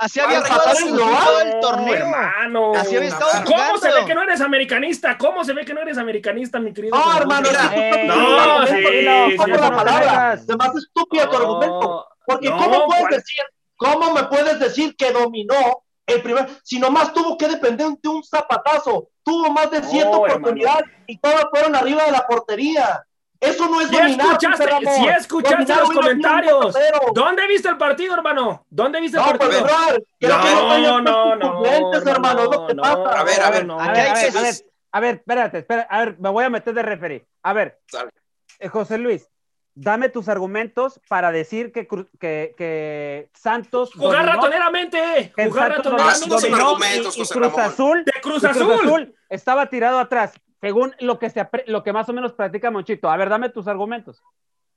[0.00, 1.94] así había jugado el todo torneo.
[1.94, 2.72] hermano.
[2.74, 5.18] Así había estado ¿Cómo se ve que no eres americanista?
[5.18, 6.96] ¿Cómo se ve que no eres americanista, mi querido?
[6.96, 10.36] No, hermano, Eh, no, sí, por la palabra.
[10.38, 12.06] Se me hace estúpido tu argumento.
[12.26, 13.44] Porque No, ¿cómo puedes decir,
[13.76, 18.22] cómo me puedes decir que dominó el primer, si nomás tuvo que depender de un
[18.22, 23.04] zapatazo, tuvo más de siete No, oportunidades y todas fueron arriba de la portería.
[23.38, 24.26] Eso no es Si dominar.
[24.32, 26.74] escuchaste, si escuchaste Dominar los comentarios.
[26.74, 27.12] 4-0.
[27.12, 28.64] ¿Dónde viste el partido, hermano?
[28.70, 29.66] ¿Dónde viste el No, pues, partido?
[30.18, 33.20] creo que no tenías no, tus suplentes, hermano, no, pasa.
[33.20, 34.54] A ver, a ver, no, A Aquí ver, hay a ver, a ver,
[34.92, 37.26] a ver, espérate, espérate, a ver, me voy a meter de referee.
[37.42, 37.78] A ver,
[38.58, 39.28] eh, José Luis,
[39.76, 41.86] dame tus argumentos para decir que,
[42.18, 46.28] que, que Santos Jugar dominó, ratoneramente, que jugar Santos ratoneramente.
[46.28, 47.58] Más dominó argumentos, y, y José Cruz.
[47.58, 49.14] Azul, De Cruz y Azul.
[49.28, 53.08] estaba tirado atrás, según lo que se apre- lo que más o menos practica Monchito.
[53.08, 54.22] A ver, dame tus argumentos.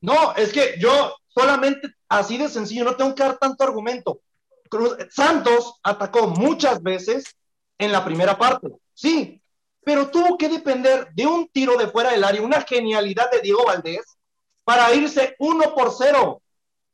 [0.02, 4.22] No, es que yo solamente así de sencillo, no tengo que dar tanto argumento.
[4.70, 7.36] Cruz- Santos atacó muchas veces
[7.78, 9.42] en la primera parte, sí,
[9.86, 13.64] pero tuvo que depender de un tiro de fuera del área, una genialidad de Diego
[13.66, 14.18] Valdés
[14.69, 16.43] para irse uno por cero.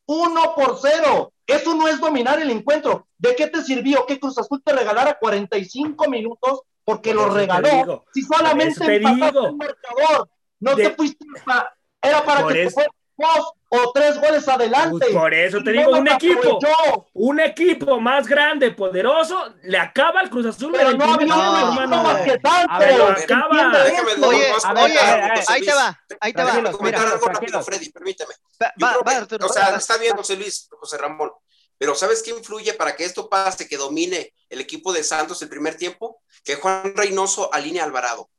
[0.06, 1.34] Uno por cero.
[1.46, 3.06] Eso no es dominar el encuentro.
[3.18, 7.68] ¿De qué te sirvió que Cruz Azul te regalara 45 minutos porque Por lo regaló?
[7.68, 8.06] digo.
[8.14, 10.30] Si solamente empataste el marcador,
[10.62, 13.52] no De- te fuiste pa- era para Por que te fueran dos
[13.84, 14.98] o tres goles adelante.
[15.00, 17.08] Pues por eso te digo, no un los equipo, aprovechó.
[17.14, 21.60] un equipo más grande, poderoso, le acaba al Cruz Azul Pero no había no, equipo
[21.82, 22.04] hermano.
[22.04, 22.72] más que tanto.
[22.74, 23.84] A ver, lo ¿Entiendes acaba.
[23.84, 24.28] Déjame eso?
[24.28, 26.44] Oye, Oye, más a ver, oye, a ver, a ver, ahí te va, ahí te
[26.44, 26.52] va.
[26.52, 27.34] Comentar mira, algo tranquilos.
[27.36, 28.34] rápido, Freddy, permíteme.
[28.62, 29.78] Va, Yo va, creo va, que- Arturo, o sea, va.
[29.78, 31.32] está bien, José Luis, José Ramón,
[31.78, 35.50] pero ¿sabes qué influye para que esto pase, que domine el equipo de Santos el
[35.50, 36.22] primer tiempo?
[36.44, 38.30] Que Juan Reynoso alinea Alvarado.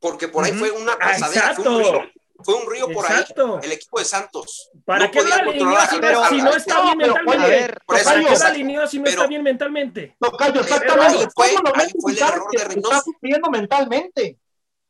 [0.00, 2.10] Porque por ahí fue una Ah, pasadera, fue un exacto.
[2.44, 3.24] Fue un río por ahí,
[3.62, 4.70] el equipo de Santos.
[4.84, 7.44] ¿Para No qué lo podía alineó si, Pero- no, si no está bien mentalmente?
[7.44, 8.52] A ver, Por eso, ¿Para qué lo exacto.
[8.54, 10.16] alineó si no está bien mentalmente?
[10.20, 11.18] Tocayo, Pero exactamente.
[11.18, 11.94] ahí fue- ¿Cómo lo ahí ves?
[12.00, 13.00] fue el error de está Reynoso.
[13.02, 14.38] sufriendo mentalmente.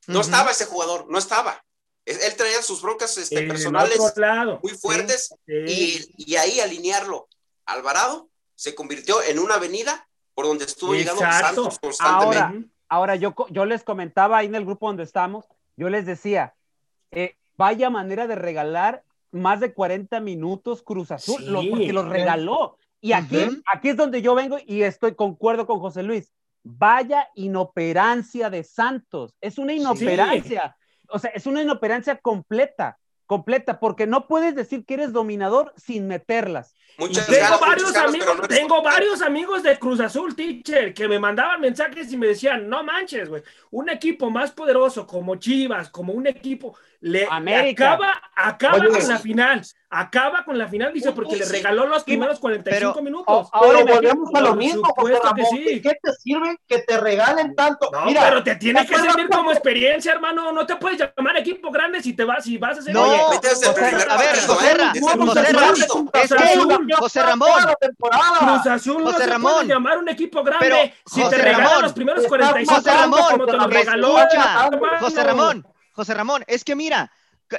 [0.06, 1.64] No estaba ese jugador, no estaba.
[2.04, 3.98] Es- Él traía sus broncas este, personales
[4.62, 5.52] muy fuertes Sí.
[6.16, 7.28] y, y ahí alinearlo.
[7.66, 11.46] Alvarado se convirtió en una avenida por donde estuvo llegando Exacto.
[11.64, 12.38] Santos constantemente.
[12.38, 12.54] Ahora,
[12.88, 16.54] Ahora, yo, co- yo les comentaba ahí en el grupo donde estamos, yo les decía,
[17.10, 21.46] eh, vaya manera de regalar más de 40 minutos Cruz Azul, Sí.
[21.50, 22.76] lo- porque los regaló.
[23.00, 23.38] Y aquí,
[23.72, 26.32] aquí es donde yo vengo y estoy concuerdo con José Luis.
[26.64, 29.34] Vaya inoperancia de Santos.
[29.40, 30.76] Es una inoperancia.
[31.08, 36.06] O sea, es una inoperancia completa, completa, porque no puedes decir que eres dominador sin
[36.06, 36.74] meterlas.
[36.98, 40.00] Muchas Tengo ganas, varios muchas ganas, amigos, pero no eres tengo varios amigos de Cruz
[40.00, 44.50] Azul, teacher, que me mandaban mensajes y me decían, no manches, güey, un equipo más
[44.52, 47.92] poderoso como Chivas, como un equipo, le, América.
[47.92, 52.04] acaba, acaba Oye, con la final, acaba con la final, dice, porque le regaló los
[52.04, 53.48] primeros 45 pero- minutos.
[53.52, 55.58] Ahora Pero volvemos a lo por mismo, José supuesto que Ramón.
[55.58, 55.64] sí.
[55.74, 57.90] ¿De qué te sirve que te regalen tanto?
[57.92, 60.52] No, Mira, pero te tiene ¿te que servir como experiencia, hermano.
[60.52, 62.94] No te puedes llamar equipo grande si te vas, si vas a ser.
[62.94, 64.74] No, Oye, José- primer a ver, José ¿eh?
[64.74, 65.82] Ra- Desde el José Cruz
[67.16, 67.58] Azul, Ramón.
[68.38, 69.52] Cruz Azul no José se Ramón.
[69.54, 72.74] puede llamar un equipo grande Pero, si José te regalan Ramón, los primeros estás 45
[72.80, 74.16] José Ramón, como te lo regaló.
[75.00, 77.12] José Ramón, José Ramón, es que mira,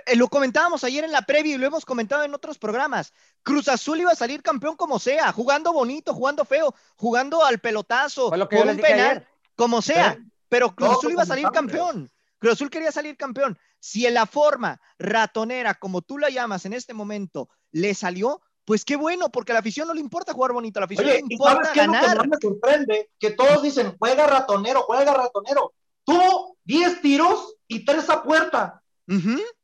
[0.06, 3.14] eh, lo comentábamos ayer en la previa y lo hemos comentado en otros programas.
[3.44, 8.36] Cruz Azul iba a salir campeón como sea, jugando bonito, jugando feo, jugando al pelotazo,
[8.36, 9.28] yo un penal, ayer.
[9.56, 10.18] como sea.
[10.50, 12.12] Pero Cruz Azul iba a salir campeón.
[12.40, 13.58] Cruz Azul quería salir campeón.
[13.80, 18.86] Si en la forma ratonera, como tú la llamas en este momento, le salió, pues
[18.86, 21.22] qué bueno, porque a la afición no le importa jugar bonito, a la afición Oye,
[21.22, 22.18] le ¿y sabes importa qué es lo que ganar.
[22.18, 23.10] más me sorprende?
[23.20, 25.74] Que todos dicen, juega ratonero, juega ratonero.
[26.06, 28.82] Tuvo 10 tiros y 3 a puerta.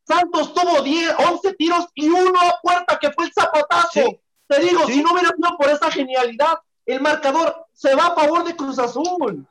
[0.08, 3.90] Santos tuvo 10, 11 tiros y uno a puerta, que fue el zapatazo.
[3.94, 4.20] Sí.
[4.48, 4.94] Te digo, Sí.
[4.94, 8.80] si no hubiera sido por esa genialidad, el marcador se va a favor de Cruz
[8.80, 9.46] Azul.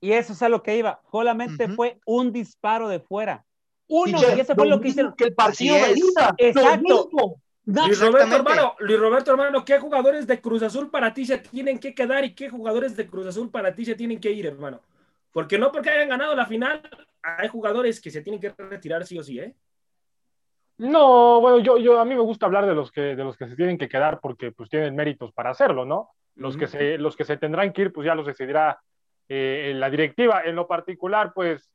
[0.00, 1.00] Y eso es a lo que iba.
[1.10, 3.44] Solamente fue un disparo de fuera.
[3.88, 5.14] Uno, Teacher, y ese fue lo que hicieron.
[5.14, 6.34] Que el partido de ida.
[6.38, 7.10] Exacto.
[7.64, 11.38] No, Luis Roberto, hermano, Luis Roberto, hermano, ¿qué jugadores de Cruz Azul para ti se
[11.38, 14.46] tienen que quedar y qué jugadores de Cruz Azul para ti se tienen que ir,
[14.46, 14.80] hermano?
[15.32, 16.82] Porque no porque hayan ganado la final,
[17.22, 19.54] hay jugadores que se tienen que retirar sí o sí, ¿eh?
[20.78, 23.46] No, bueno, yo, yo a mí me gusta hablar de los que de los que
[23.46, 26.08] se tienen que quedar porque pues tienen méritos para hacerlo, ¿no?
[26.36, 28.80] Los que se los que se tendrán que ir, pues ya los decidirá
[29.28, 30.42] eh, la directiva.
[30.42, 31.74] En lo particular, pues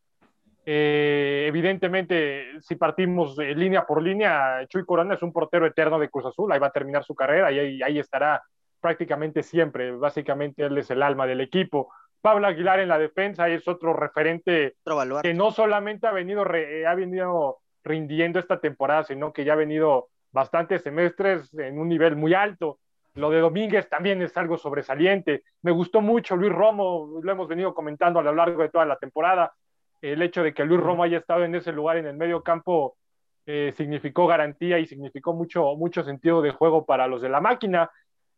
[0.65, 6.09] eh, evidentemente, si partimos eh, línea por línea, Chuy Corona es un portero eterno de
[6.09, 8.41] Cruz Azul, ahí va a terminar su carrera y ahí, ahí estará
[8.81, 9.91] prácticamente siempre.
[9.91, 11.93] Básicamente él es el alma del equipo.
[12.25, 16.81] Pablo Aguilar en la defensa es otro referente Otro que no solamente ha venido, re-
[16.81, 21.87] eh, ha venido rindiendo esta temporada, sino que ya ha venido bastantes semestres en un
[21.87, 22.79] nivel muy alto.
[23.13, 25.43] Lo de Domínguez también es algo sobresaliente.
[25.61, 28.97] Me gustó mucho Luis Romo, lo hemos venido comentando a lo largo de toda la
[28.97, 29.53] temporada.
[30.01, 32.97] El hecho de que Luis Romo haya estado en ese lugar en el medio campo
[33.45, 37.91] eh, significó garantía y significó mucho, mucho sentido de juego para los de la máquina.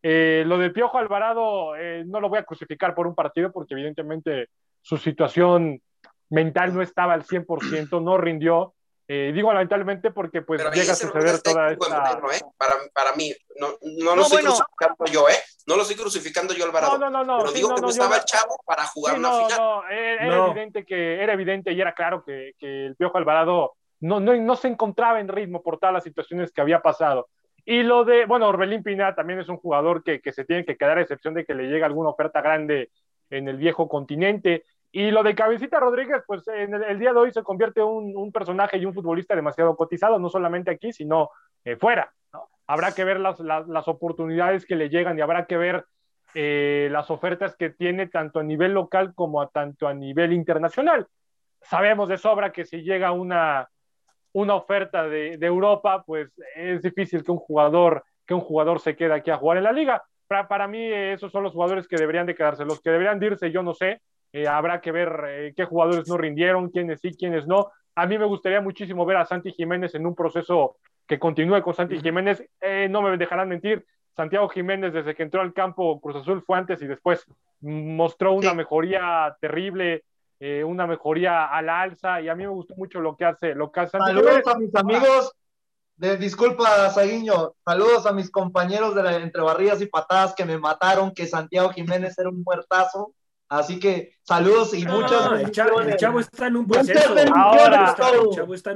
[0.03, 3.73] Eh, lo del Piojo Alvarado eh, no lo voy a crucificar por un partido porque
[3.73, 4.49] evidentemente
[4.81, 5.81] su situación
[6.29, 8.73] mental no estaba al 100%, no rindió.
[9.09, 12.11] Eh, digo lamentablemente porque pues Pero llega a suceder toda esta...
[12.35, 12.41] ¿eh?
[12.57, 14.49] para, para mí, no, no lo No, estoy bueno.
[14.55, 15.37] crucificando yo, ¿eh?
[15.65, 16.97] No lo estoy crucificando yo, Alvarado.
[16.97, 17.37] No, no, no, no.
[17.39, 19.19] pero sí, digo no, que no, no yo estaba no- el chavo para jugar Sí,
[19.19, 19.57] una no, final.
[19.59, 20.45] no, era, era No.
[20.47, 24.55] evidente que era evidente y era claro que, que el Piojo Alvarado no, no, no
[24.57, 27.29] se encontraba en ritmo por todas las situaciones que había pasado.
[27.69, 30.77] Y lo de, bueno, Orbelín Pineda también es un jugador que, que se tiene que
[30.77, 32.91] quedar a excepción de que le llegue alguna oferta grande
[33.29, 34.63] en el viejo continente.
[34.89, 38.31] Y lo de Cabecita Rodríguez, pues en el, día de hoy se convierte un, un
[38.31, 41.31] personaje y un futbolista demasiado cotizado, no solamente aquí, sino
[41.65, 42.13] eh, fuera.
[42.67, 45.83] Habrá que ver las, las, las oportunidades que le llegan y habrá que ver
[46.35, 51.05] eh, las ofertas que tiene tanto a nivel local como a tanto a nivel internacional.
[51.63, 53.67] Sabemos de sobra que si llega una,
[54.33, 58.95] una oferta de, de Europa, pues es difícil que un jugador que un jugador se
[58.95, 60.03] quede aquí a jugar en la liga.
[60.27, 62.65] Para, para mí, esos son los jugadores que deberían de quedarse.
[62.65, 64.01] Los que deberían de irse, yo no sé.
[64.33, 67.71] Eh, habrá que ver eh, qué jugadores no rindieron, quiénes sí, quiénes no.
[67.95, 70.75] A mí me gustaría muchísimo ver a Santi Jiménez en un proceso
[71.07, 72.43] que continúe con Santi Jiménez.
[72.59, 73.85] Eh, no me dejarán mentir.
[74.13, 77.25] Santiago Jiménez, desde que entró al campo Cruz Azul, fue antes y después.
[77.61, 80.03] Mostró una mejoría terrible,
[80.39, 82.21] eh, una mejoría a la alza.
[82.21, 84.75] Y a mí me gustó mucho lo que hace, lo que hace Saludos a mis
[84.75, 85.33] amigos.
[85.95, 87.53] De, disculpa, Saguiño.
[87.65, 91.69] Saludos a mis compañeros de la, entre barridas y patadas que me mataron, que Santiago
[91.69, 93.13] Jiménez era un muertazo.
[93.49, 97.15] Así que saludos y No, muchas el, chavo, el chavo está en un proceso.
[97.33, 97.95] Ahora-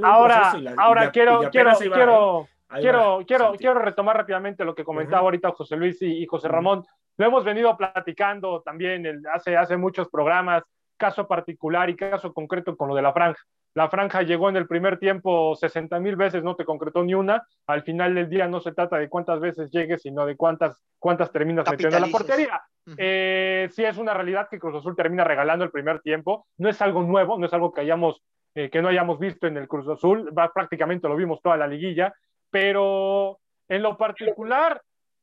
[0.01, 5.19] Ahora, ahora quiero, quiero, quiero, Ahí quiero, va, quiero, quiero retomar rápidamente lo que comentaba
[5.19, 5.25] Ujú.
[5.27, 6.85] ahorita José Luis y, y José Ramón.
[7.17, 10.63] Lo hemos venido platicando también el- hace, hace muchos programas,
[11.01, 13.41] caso particular y caso concreto con lo de la franja.
[13.73, 17.43] La franja llegó en el primer tiempo 60 mil veces, no te concretó ni una.
[17.65, 21.31] Al final del día no se trata de cuántas veces llegues, sino de cuántas, cuántas
[21.31, 22.61] terminas metiendo en la portería.
[22.97, 26.45] Eh, sí es una realidad que Cruz Azul termina regalando el primer tiempo.
[26.57, 28.21] No es algo nuevo, no es algo que hayamos
[28.53, 30.29] eh, que no hayamos visto en el Cruz Azul.
[30.37, 32.13] Va, prácticamente lo vimos toda la liguilla,
[32.51, 34.79] pero en lo particular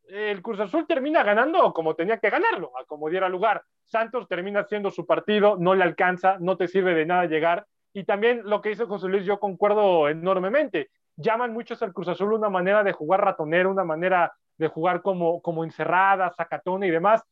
[0.09, 3.63] el Cruz Azul termina ganando como tenía que ganarlo, a como diera lugar.
[3.85, 7.67] Santos termina haciendo su partido, no le alcanza, no te sirve de nada llegar.
[7.93, 10.91] Y también lo que hizo José Luis, yo concuerdo enormemente.
[11.17, 15.41] Llaman muchos al Cruz Azul una manera de jugar ratonero, una manera de jugar como,
[15.43, 17.23] como encerrada, sacatona y demás.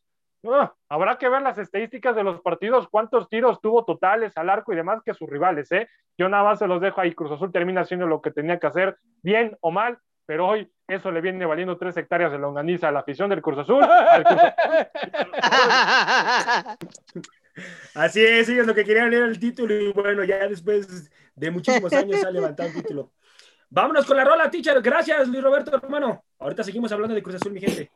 [0.48, 4.72] Ah, habrá que ver las estadísticas de los partidos, cuántos tiros tuvo totales al arco
[4.72, 5.88] y demás que sus rivales, ¿eh?
[6.16, 7.14] Yo nada más se los dejo ahí.
[7.14, 11.10] Cruz Azul termina haciendo lo que tenía que hacer, bien o mal, pero hoy eso
[11.10, 13.82] le viene valiendo tres hectáreas de longaniza a la afición del Cruz Azul.
[13.82, 14.38] al Cruz
[17.94, 21.92] Así es, ellos lo que querían era el título y bueno, ya después de muchísimos
[21.92, 23.12] años se ha levantado un título.
[23.70, 24.80] Vámonos con la rola, teacher.
[24.82, 26.24] Gracias, Luis Roberto, hermano.
[26.38, 27.90] Ahorita seguimos hablando de Cruz Azul, mi gente.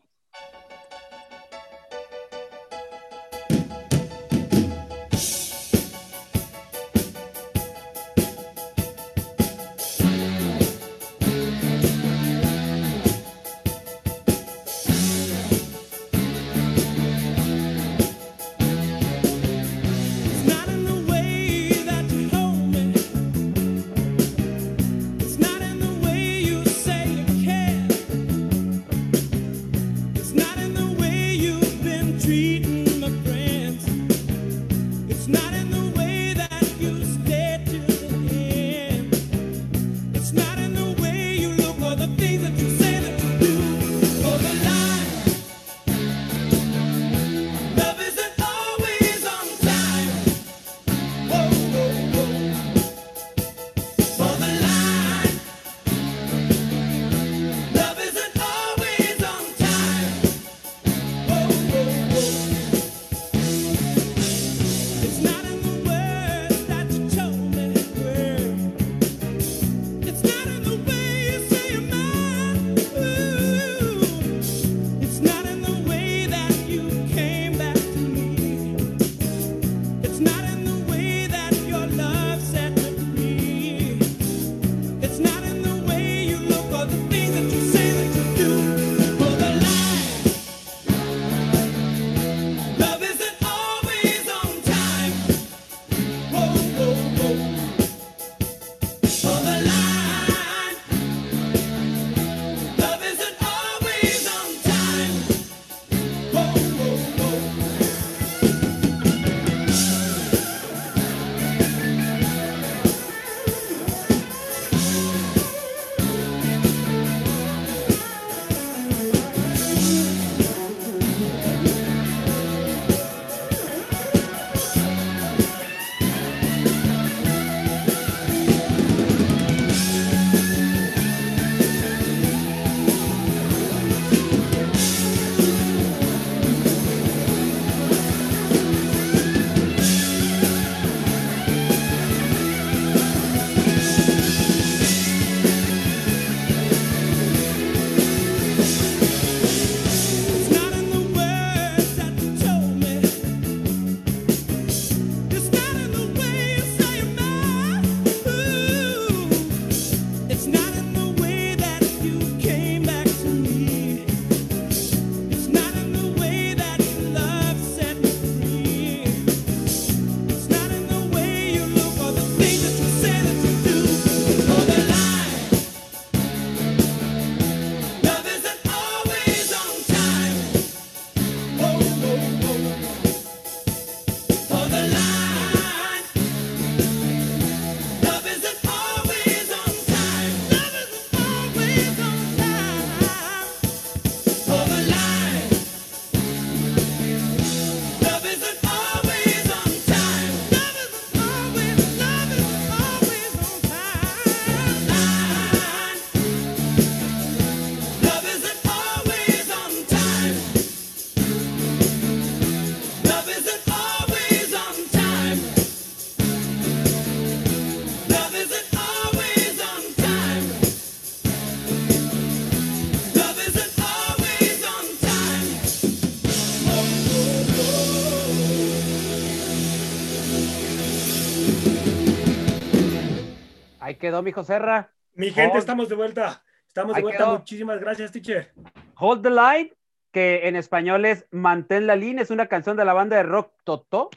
[234.01, 234.91] Quedó mi Serra.
[235.15, 235.59] Mi gente, Hold.
[235.61, 236.43] estamos de vuelta.
[236.67, 237.25] Estamos de Ahí vuelta.
[237.25, 237.39] quedó.
[237.39, 238.53] Muchísimas gracias, teacher.
[238.97, 239.73] Hold the Line,
[240.11, 243.53] que en español es Mantén la línea, es una canción de la banda de rock
[243.65, 244.11] Totó,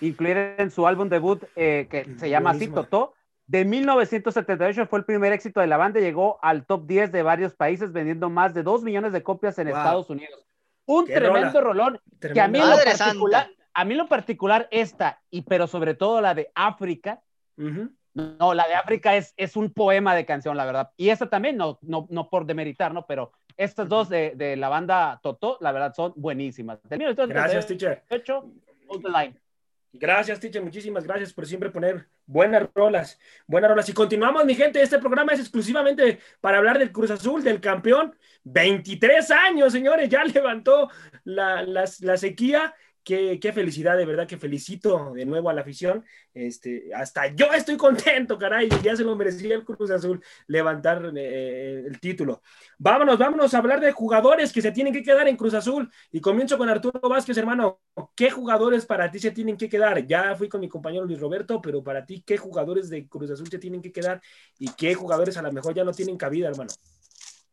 [0.00, 2.82] incluida en su álbum debut eh, que se llama así Buenísima.
[2.84, 3.14] Totó.
[3.46, 7.54] De 1978 fue el primer éxito de la banda llegó al top 10 de varios
[7.54, 9.76] países vendiendo más de 2 millones de copias en Wow.
[9.76, 10.46] Estados Unidos.
[10.86, 11.84] Un Qué tremendo rola.
[11.88, 15.66] rolón que a mí en lo particular, a mí en lo particular esta y pero
[15.66, 17.20] sobre todo la de África,
[17.58, 17.90] Ujú.
[18.38, 20.90] No, la de África es, es un poema de canción, la verdad.
[20.96, 23.06] Y esta también, no, no, no por demeritar, ¿no?
[23.06, 26.78] Pero estas dos de, de la banda Totó, la verdad, son buenísimas.
[26.88, 28.02] Gracias, teacher.
[28.10, 28.52] 1978,
[28.88, 29.40] Hold the Line.
[29.92, 30.62] Gracias, teacher.
[30.62, 33.18] Muchísimas gracias por siempre poner buenas rolas.
[33.48, 33.88] Buenas rolas.
[33.88, 34.80] Y continuamos, mi gente.
[34.80, 38.14] Este programa es exclusivamente para hablar del Cruz Azul, del campeón.
[38.44, 40.08] 23 años, señores.
[40.08, 40.90] Ya levantó
[41.24, 42.72] la, la- la sequía.
[43.10, 46.04] Qué, qué felicidad, de verdad que felicito de nuevo a la afición.
[46.32, 48.68] Este, hasta yo estoy contento, caray.
[48.84, 52.40] Ya se lo merecía el Cruz Azul levantar eh, el título.
[52.78, 55.90] Vámonos, vámonos a hablar de jugadores que se tienen que quedar en Cruz Azul.
[56.12, 57.80] Y comienzo con Arturo Vázquez, hermano.
[58.14, 60.06] ¿Qué jugadores para ti se tienen que quedar?
[60.06, 63.50] Ya fui con mi compañero Luis Roberto, pero para ti, ¿qué jugadores de Cruz Azul
[63.50, 64.22] se tienen que quedar?
[64.56, 66.70] ¿Y qué jugadores a lo mejor ya no tienen cabida, hermano?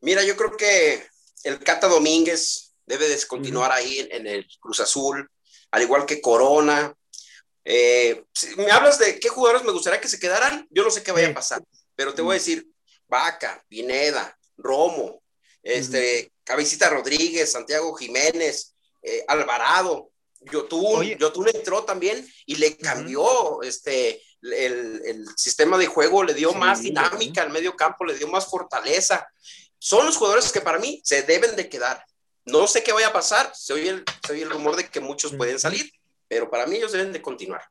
[0.02, 1.02] Mira, yo creo que
[1.46, 5.28] el Cata Domínguez debe de continuar ahí en, en el Cruz Azul,
[5.72, 6.94] al igual que Corona.
[7.64, 11.04] Eh, si me hablas de qué jugadores me gustaría que se quedaran, yo no sé
[11.04, 11.62] qué vaya a pasar,
[11.96, 12.66] pero te voy a decir
[13.08, 15.22] Vaca, Pineda, Romo,
[15.62, 20.12] este, Cabecita Rodríguez, Santiago Jiménez, eh, Alvarado,
[20.52, 21.06] Yotun.
[21.18, 26.58] Yotun entró también y le cambió este, el, el sistema de juego, le dio Sí,
[26.58, 29.28] más dinámica al medio campo, le dio más fortaleza.
[29.78, 32.04] Son los jugadores que para mí se deben de quedar.
[32.48, 35.00] No sé qué vaya a pasar, se oye el, se oye el rumor de que
[35.00, 35.92] muchos pueden salir,
[36.28, 37.62] pero para mí ellos deben de continuar.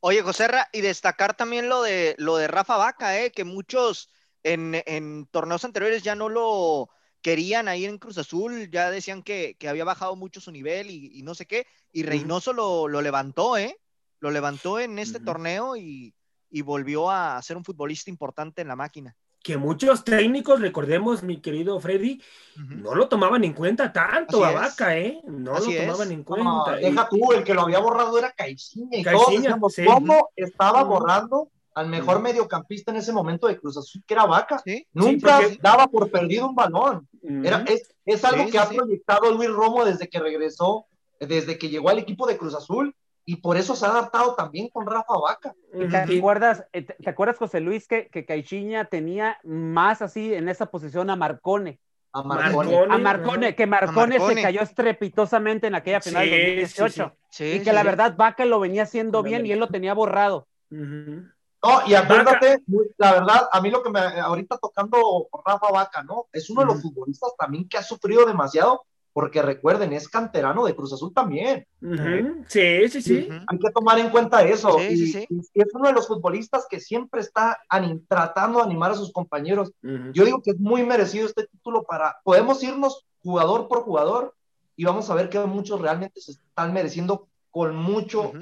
[0.00, 4.10] Oye, Joserra, y destacar también lo de lo de Rafa Vaca, eh, que muchos
[4.42, 6.90] en, en torneos anteriores ya no lo
[7.22, 11.18] querían ahí en Cruz Azul, ya decían que, que había bajado mucho su nivel y,
[11.18, 13.80] y no sé qué, y Reynoso lo, lo levantó, ¿eh?
[14.20, 16.14] Lo levantó en este torneo y,
[16.50, 19.16] y volvió a ser un futbolista importante en la máquina.
[19.46, 22.20] Que muchos técnicos, recordemos, mi querido Freddy,
[22.56, 24.58] no lo tomaban en cuenta tanto Así a.
[24.58, 25.20] Vaca, ¿eh?
[25.24, 25.86] No Así lo es.
[25.86, 26.76] tomaban en No, cuenta.
[26.80, 29.84] deja Y- tú, el que lo había borrado era Caixinha y Caixinha, todos decíamos, sí.
[29.84, 34.60] ¿cómo estaba borrando al mejor mediocampista en ese momento de Cruz Azul, que era Vaca?
[34.64, 34.84] ¿Sí?
[34.92, 37.08] Nunca porque- daba por perdido un balón.
[37.22, 38.74] Era, es, es algo Sí, que sí, ha sí.
[38.76, 40.86] proyectado Luis Romo desde que regresó,
[41.20, 42.96] desde que llegó al equipo de Cruz Azul,
[43.28, 45.54] y por eso se ha adaptado también con Rafa Vaca.
[45.74, 50.48] ¿Y ¿Te acuerdas, eh, te, acuerdas, José Luis, que, que Caixinha tenía más así en
[50.48, 51.80] esa posición a Marcone?
[52.12, 54.34] A Marcone, que Marcone, Marcone.
[54.36, 57.12] se cayó estrepitosamente en aquella final Sí, de 2018.
[57.28, 59.68] sí, Sí, Y sí, que la verdad Vaca lo venía haciendo bien y él lo
[59.68, 60.46] tenía borrado.
[60.70, 62.62] No, y acuérdate,
[62.96, 66.26] la verdad, a mí lo que me, ahorita tocando Rafa Vaca, ¿no?
[66.32, 68.86] Es uno de los futbolistas también que ha sufrido demasiado,
[69.16, 71.66] porque recuerden, es canterano de Cruz Azul también.
[71.80, 72.44] Ujú.
[72.48, 73.26] Sí, sí, sí.
[73.30, 73.44] Ujú.
[73.46, 74.78] Hay que tomar en cuenta eso.
[74.78, 75.26] Sí, y, sí, sí.
[75.54, 79.10] y es uno de los futbolistas que siempre está ani- tratando de animar a sus
[79.14, 79.72] compañeros.
[79.82, 80.12] Ujú.
[80.12, 84.34] Yo digo que es muy merecido este título para, podemos irnos jugador por jugador
[84.76, 88.34] y vamos a ver que muchos realmente se están mereciendo con mucho,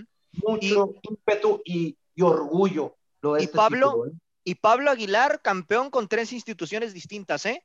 [0.45, 2.97] mucho ímpetu y, y orgullo.
[3.23, 4.13] Lo de Y este Pablo, título, ¿eh?
[4.43, 7.63] Y Pablo Aguilar, campeón con tres instituciones distintas, ¿eh?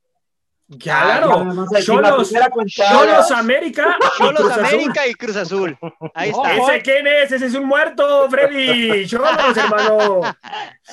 [0.77, 1.47] Claro.
[1.81, 4.65] Cholos, Cholos América y Cholos Cruz Azul.
[4.65, 5.77] América y Cruz Azul.
[6.13, 6.55] Ahí está.
[6.55, 7.31] ¿Ese quién es?
[7.31, 9.07] Ese es un muerto, Freddy.
[9.07, 10.21] Cholos, hermano.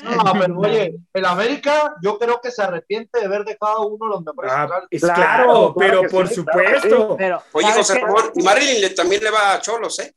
[0.03, 4.11] No, pero oye, el América, yo creo que se arrepiente de haber dejado uno de
[4.13, 4.69] los mejores Ah,
[5.15, 7.17] Claro, pero por sí, claro que supuesto.
[7.19, 8.01] Pero, Oye, ¿sabes José?
[8.01, 10.15] Ramón, y Marilyn también le va a Cholos, ¿eh?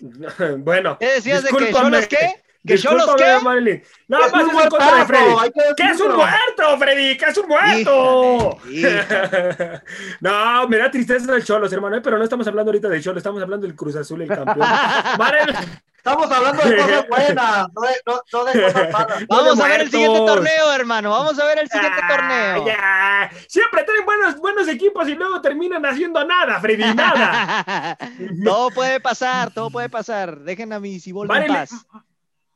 [0.58, 2.42] Bueno, ¿Qué decías de que Cholos qué?
[2.66, 3.44] ¿Que Cholos discúlpame, qué?
[3.44, 3.82] Marilyn.
[4.08, 5.34] Nada Es un contra de Freddy.
[5.52, 7.16] que ¿Qué es un muerto, Freddy?
[7.18, 8.58] ¿Qué es un muerto?
[8.70, 9.04] Híjole,
[10.20, 12.00] no, me da tristeza del Cholos, hermano, ¿eh?
[12.00, 14.66] pero no estamos hablando ahorita de Cholos, estamos hablando del Cruz Azul, el campeón.
[15.18, 15.56] Marilyn,
[15.96, 19.26] Estamos hablando de cosas buenas, no de, no, no de cosas malas.
[19.26, 21.10] Vamos a ver el siguiente torneo, hermano.
[21.10, 22.66] Vamos a ver el siguiente Ah, torneo.
[22.66, 23.30] ya.
[23.48, 27.96] Siempre traen buenos, buenos equipos y luego terminan haciendo nada, Freddy, nada.
[28.44, 30.40] todo puede pasar, todo puede pasar.
[30.40, 31.70] Dejen a mi Ciboldo en paz.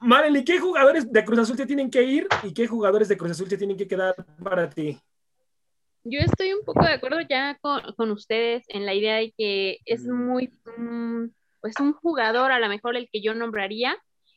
[0.01, 3.32] Marilyn, ¿qué jugadores de Cruz Azul te tienen que ir y qué jugadores de Cruz
[3.32, 4.99] Azul te tienen que quedar para ti?
[6.05, 9.78] Yo estoy un poco de acuerdo ya con, con ustedes en la idea de que
[9.84, 11.26] es muy, mm,
[11.61, 13.96] pues un jugador a lo mejor el que yo nombraría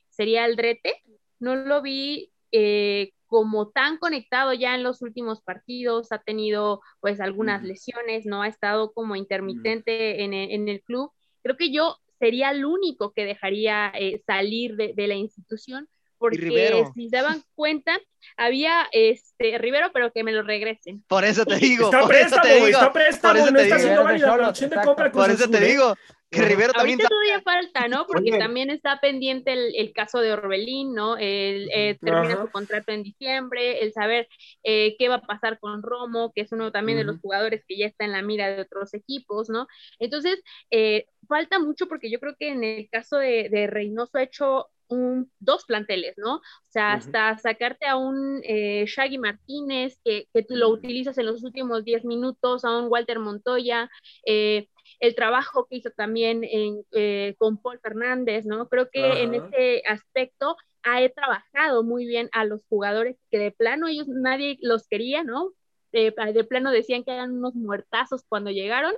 [0.10, 0.96] sería Aldrete.
[1.40, 7.22] No lo vi eh, como tan conectado ya en los últimos partidos, ha tenido pues
[7.22, 7.68] algunas Ujú.
[7.70, 11.12] lesiones, no ha estado como intermitente en, el- en el club.
[11.44, 15.90] Creo que yo sería el único que dejaría eh, salir de, de la institución
[16.22, 18.00] porque si se daban cuenta,
[18.38, 21.04] había este Rivero, pero que me lo regresen.
[21.08, 21.86] Por eso te digo.
[21.86, 22.68] Está préstamo, te digo.
[22.68, 25.50] está préstamo, por eso no te está haciendo válida la opción de compra Por eso
[25.50, 25.96] te digo
[26.32, 26.42] que.
[26.42, 28.06] Rivero también Ahorita todavía falta, ¿no?
[28.08, 28.40] Porque Oye.
[28.40, 31.18] también está pendiente el, el caso de Orbelín, ¿no?
[31.18, 32.46] El, eh, termina Ajá.
[32.46, 34.28] su contrato en diciembre, el saber
[34.64, 37.78] eh, qué va a pasar con Romo, que es uno también de los jugadores que
[37.78, 39.68] ya está en la mira de otros equipos, ¿no?
[40.00, 44.24] Entonces, eh, falta mucho porque yo creo que en el caso de, de Reynoso ha
[44.24, 46.36] hecho un, dos planteles, ¿no?
[46.36, 51.26] O sea, hasta sacarte a un eh, Shaggy Martínez, que, que tú lo utilizas en
[51.26, 53.90] los últimos 10 minutos, a un Walter Montoya,
[54.26, 54.68] eh,
[55.02, 58.70] el trabajo que hizo también en, eh, con Paul Fernández, ¿no?
[58.70, 63.88] Creo que en ese aspecto ha trabajado muy bien a los jugadores que de plano
[63.88, 65.54] ellos nadie los quería, ¿no?
[65.92, 68.94] Eh, de plano decían que eran unos muertazos cuando llegaron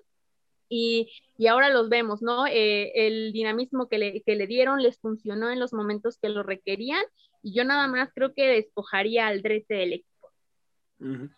[0.67, 2.47] y, y ahora los vemos, ¿no?
[2.47, 6.43] Eh, el dinamismo que le, que le dieron les funcionó en los momentos que lo
[6.43, 7.03] requerían
[7.41, 10.31] y yo nada más creo que despojaría al Drete del equipo.
[10.99, 11.29] Ujú.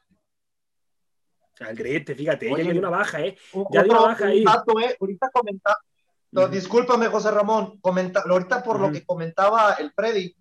[1.64, 2.64] Aldrete, fíjate, ella Oye.
[2.66, 3.38] le dio una baja, ¿eh?
[3.72, 4.43] Ya dio otro- baja un ahí.
[4.43, 5.78] dato, eh, ahorita comenta,
[6.32, 6.51] no, Ujú.
[6.51, 10.36] discúlpame, José Ramón, comenta, ahorita por lo que comentaba el Freddy,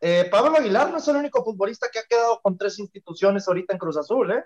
[0.00, 3.72] eh, Pablo Aguilar no es el único futbolista que ha quedado con tres instituciones ahorita
[3.72, 4.44] en Cruz Azul, ¿eh?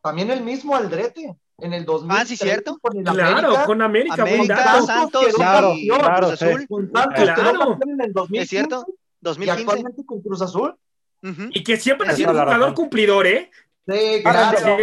[0.00, 2.16] También el mismo Aldrete, en el 2000.
[2.18, 2.78] Ah, ¿sí, cierto?
[2.78, 4.86] Con el Claro, América, con América, buen América, dato.
[4.86, 6.44] Santos Claro, y claro, Cruz sí.
[6.46, 6.66] Azul.
[6.68, 7.42] con Santos Claro.
[7.42, 9.60] quedó campeón en el 2015 Es cierto, y 2015.
[9.62, 10.74] actualmente con Cruz Azul.
[11.22, 11.42] Ujú.
[11.52, 13.50] Y que siempre ha sido un jugador cumplidor, ¿eh?
[13.86, 14.76] Sí, Ah, claro.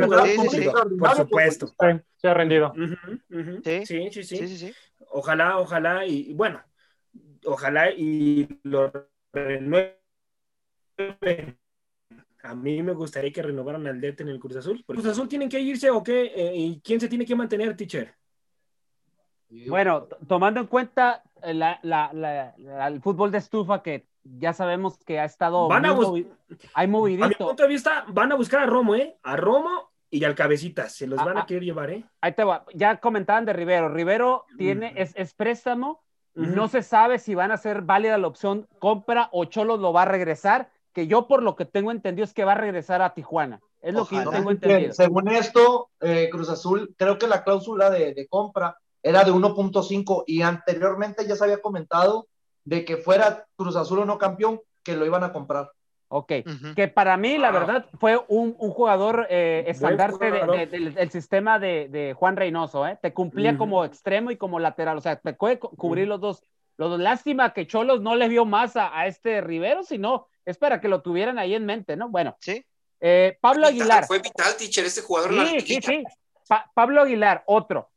[0.00, 1.72] Por pues, supuesto.
[2.16, 2.72] se ha rendido.
[3.64, 3.86] Sí.
[3.86, 4.72] Sí, sí.
[5.10, 6.60] Ojalá, ojalá, y bueno,
[7.44, 8.90] ojalá y lo
[9.32, 9.96] renueven.
[12.44, 14.82] A mí me gustaría que renovaran al DT en el Cruz Azul.
[14.84, 16.32] ¿Cruz Azul tienen que irse o qué?
[16.34, 18.14] Eh, ¿Y quién se tiene que mantener, teacher?
[19.68, 24.52] Bueno, tomando en cuenta eh, la- la- la- la- el fútbol de estufa que ya
[24.52, 27.46] sabemos que ha estado Van a muy bus- movi- hay A mi movidito.
[27.46, 29.16] punto de vista, van a buscar a Romo, ¿eh?
[29.22, 30.92] A Romo y al Cabecitas.
[30.94, 31.46] Se los Ah, van a ah.
[31.46, 32.04] querer llevar, ¿eh?
[32.20, 32.64] Ahí te va.
[32.74, 33.88] Ya comentaban de Rivero.
[33.88, 36.02] Rivero tiene, es, es préstamo.
[36.34, 40.02] No se sabe si van a ser válida la opción compra o Cholos lo va
[40.02, 40.70] a regresar.
[40.94, 43.60] Que yo, por lo que tengo entendido, es que va a regresar a Tijuana.
[43.80, 44.92] Es lo que yo tengo Bien, entendido.
[44.92, 50.24] según esto, eh, Cruz Azul, creo que la cláusula de, de compra era de 1.5
[50.26, 52.28] y anteriormente ya se había comentado
[52.64, 55.70] de que fuera Cruz Azul o no campeón, que lo iban a comprar.
[56.08, 56.32] Ok.
[56.76, 57.52] Que para mí, la Ah.
[57.52, 60.56] verdad, fue un, un jugador eh, estandarte de- jugador.
[60.58, 62.98] de- del, del sistema de, de Juan Reynoso, ¿eh?
[63.00, 66.42] Te cumplía como extremo y como lateral, o sea, te puede cu- cubrir los dos.
[66.76, 67.00] Los dos.
[67.00, 70.88] Lástima que Cholos no le vio más a, a este Rivero, sino es para que
[70.88, 72.08] lo tuvieran ahí en mente, ¿no?
[72.10, 72.64] Bueno, Sí.
[73.00, 74.04] eh, Pablo Vital, Aguilar.
[74.06, 76.04] Fue vital, teacher, este jugador la Sí, sí, sí.
[76.48, 77.88] Pa- Pablo Aguilar, otro.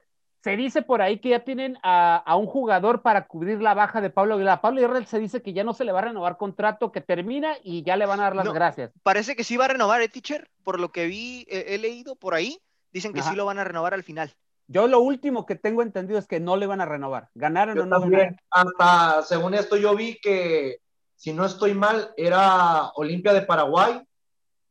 [0.45, 3.99] Se dice por ahí que ya tienen a, a un jugador para cubrir la baja
[3.99, 4.61] de Pablo Aguilar.
[4.61, 7.55] Pablo Aguilar se dice que ya no se le va a renovar contrato, que termina
[7.63, 8.53] y ya le van a dar las No.
[8.53, 8.91] gracias.
[9.01, 10.47] Parece que sí va a renovar, ¿eh, teacher?
[10.63, 12.59] Por lo que vi, eh, he leído por ahí,
[12.91, 13.31] dicen que Ajá.
[13.31, 14.35] sí lo van a renovar al final.
[14.67, 17.29] Yo lo último que tengo entendido es que no le van a renovar.
[17.33, 18.73] Ganaron o no también, ganaron.
[18.77, 20.77] hasta según esto yo vi que,
[21.15, 23.99] si no estoy mal, era Olimpia de Paraguay,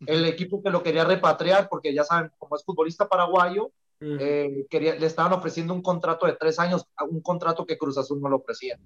[0.06, 4.94] el equipo que lo quería repatriar, porque ya saben, como es futbolista paraguayo, Eh, quería,
[4.96, 8.36] le estaban ofreciendo un contrato de tres años, un contrato que Cruz Azul no lo
[8.36, 8.78] ofrecía.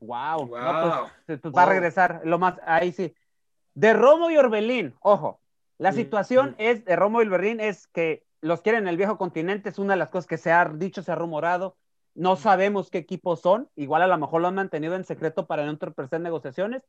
[0.00, 0.46] Wow.
[0.46, 0.58] Wow.
[0.58, 1.72] No, pues, pues va a Wow.
[1.72, 2.20] regresar.
[2.24, 3.14] Lo más, ahí sí.
[3.74, 5.40] De Romo y Orbelín, ojo.
[5.78, 6.54] La Mm, situación mm.
[6.58, 9.94] es, de Romo y Orbelín, es que los quieren en el viejo continente, es una
[9.94, 11.76] de las cosas que se ha dicho, se ha rumorado.
[12.14, 15.64] No sabemos qué equipos son, igual a lo mejor lo han mantenido en secreto para
[15.64, 16.82] no entorpecer negociaciones,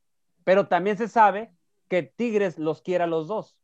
[0.43, 1.51] pero también se sabe
[1.87, 3.57] que Tigres los quiere a los dos.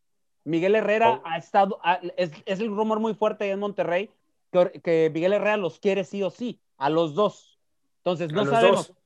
[0.43, 1.21] Miguel Herrera Oh.
[1.25, 4.09] ha estado, ha- es, es el rumor muy fuerte en Monterrey,
[4.51, 7.59] que, que Miguel Herrera los quiere sí o sí, a los dos.
[7.97, 8.87] Entonces, A no sabemos.
[8.87, 8.97] dos.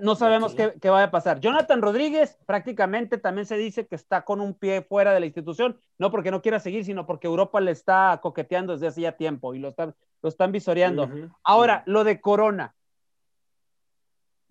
[0.00, 1.38] No sabemos qué, qué vaya a pasar.
[1.38, 5.78] Jonathan Rodríguez prácticamente también se dice que está con un pie fuera de la institución,
[5.98, 9.54] no porque no quiera seguir, sino porque Europa le está coqueteando desde hace ya tiempo
[9.54, 11.08] y lo están, lo están visoreando.
[11.44, 12.74] Ahora, lo de Corona,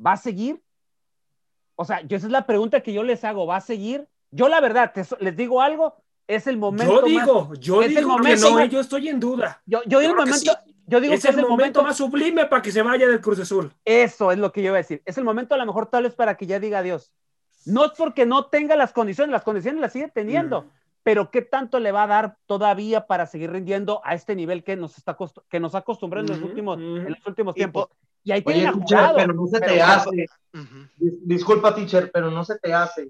[0.06, 0.62] ¿va a seguir?
[1.76, 4.08] O sea, yo esa es la pregunta que yo les hago, ¿va a seguir?
[4.32, 5.96] Yo la verdad, te les digo algo,
[6.28, 8.70] es el momento Yo más- digo, yo es el digo que momento no, más- eh,
[8.70, 9.62] yo estoy en duda.
[9.66, 10.52] yo, yo digo Yo el que momento,
[10.88, 13.08] yo digo Es que es el el momento momento más sublime para que se vaya
[13.08, 13.72] del Cruz Azul.
[13.86, 15.02] Eso es lo que yo iba a decir.
[15.06, 17.12] Es el momento a lo mejor tal vez para que ya diga adiós.
[17.66, 20.70] No es porque no tenga las condiciones, las condiciones las sigue teniendo, Mm.
[21.04, 24.76] pero ¿qué tanto le va a dar todavía para seguir rindiendo a este nivel que
[24.76, 25.16] nos, está
[25.50, 26.86] que nos ha acostumbrado en, los Ujú, últimos, ujú.
[26.98, 27.88] en los últimos Y tiempos?
[27.88, 27.96] po-
[28.26, 30.10] Y ahí Oye, tienen a teacher, pero no se te pero- hace,
[30.54, 30.76] Ujú.
[30.98, 33.10] dis- disculpa, teacher, pero no se te hace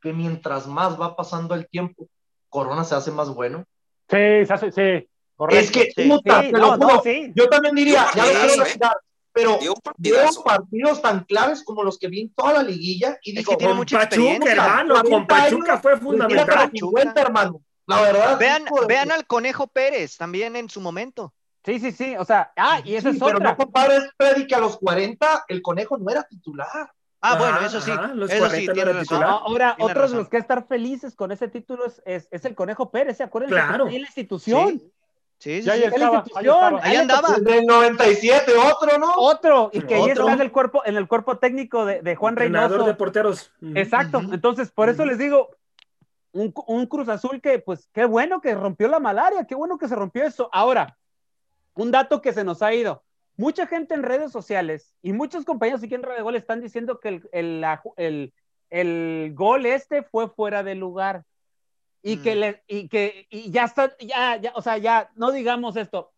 [0.00, 2.06] que mientras más va pasando el tiempo,
[2.54, 3.64] Corona se hace más bueno.
[4.08, 5.60] Sí, se hace- sí, correcto.
[5.60, 6.08] Es que, sí.
[6.08, 7.32] puta, Sí, te no, lo juro, no, sí.
[7.34, 8.64] yo también diría, ya lo quiero ¿eh?
[8.64, 8.96] retirar.
[9.32, 13.18] pero Dio un veo partidos tan claves como los que vi en toda la liguilla
[13.24, 14.52] y Es digo, que tiene Con mucha Pachuca, experiencia.
[14.52, 16.70] hermano, con 40 Pachuca años, fue fundamental.
[16.72, 17.60] 50, hermano.
[17.86, 18.38] La verdad.
[18.38, 21.34] Vean, vean al Conejo Pérez también en su momento.
[21.64, 22.14] Sí, sí, sí.
[22.16, 23.50] O sea, ah, y eso Sí, es pero otra.
[23.50, 26.92] no compares Freddy que a los 40 el conejo no era titular.
[27.26, 27.90] Ah, Ajá, bueno, eso sí.
[27.90, 29.22] ajá, los eso 40 sí, tiene razón.
[29.24, 30.18] Ah, Ahora, Tiene otros de razón.
[30.18, 33.16] los que estar felices con ese título es, es, es el Conejo Pérez.
[33.16, 33.50] ¿Se acuerdan?
[33.50, 33.86] Claro.
[33.86, 34.82] ahí en la institución.
[35.38, 35.80] Sí, sí, Ya, sí.
[35.80, 36.80] ya En estaba, ahí estaba.
[36.82, 37.28] Ahí andaba.
[37.38, 39.12] Desde el 97, otro, ¿no?
[39.16, 40.24] Otro, y que ahí Otro.
[40.24, 42.88] está en el cuerpo, en el cuerpo técnico de, de Juan Entrenador Reynoso.
[42.88, 43.52] de porteros.
[43.74, 44.20] Exacto.
[44.32, 45.50] Entonces, por eso les digo,
[46.32, 49.86] un, un Cruz Azul que, pues, qué bueno que rompió la malaria, qué bueno que
[49.88, 50.50] se rompió eso.
[50.52, 50.98] Ahora,
[51.74, 53.03] un dato que se nos ha ido.
[53.36, 57.08] Mucha gente en redes sociales y muchos compañeros aquí en Radio Gol están diciendo que
[57.08, 57.64] el, el,
[57.96, 58.32] el-
[58.70, 61.24] el gol este fue fuera de lugar.
[62.02, 62.22] Y Mm.
[62.22, 66.12] que le, y que y ya está, ya, ya, o sea, ya, no digamos esto.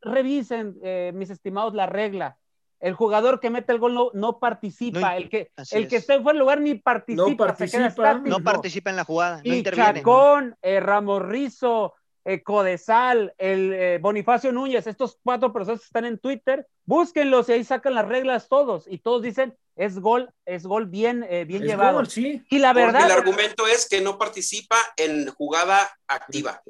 [0.00, 2.36] Revisen, eh, mis estimados, la regla.
[2.80, 5.00] El jugador que mete el gol no, no participa.
[5.00, 6.02] No, el que, el que es.
[6.02, 7.54] está en fuera de lugar ni participa.
[7.56, 8.28] se queda participa.
[8.38, 9.94] No participa en la jugada, no y interviene.
[10.00, 11.94] Chacón, eh, Ramos Rizo,
[12.24, 17.52] eh, Codesal, el eh, Bonifacio Núñez, estos cuatro personas que están en Twitter, búsquenlos y
[17.52, 18.84] ahí sacan las reglas todos.
[18.88, 21.94] Y todos dicen, es gol, es gol bien, eh, bien Es llevado.
[21.98, 22.42] gol, sí.
[22.48, 26.62] Y la Porque verdad, el argumento es que no participa en jugada activa.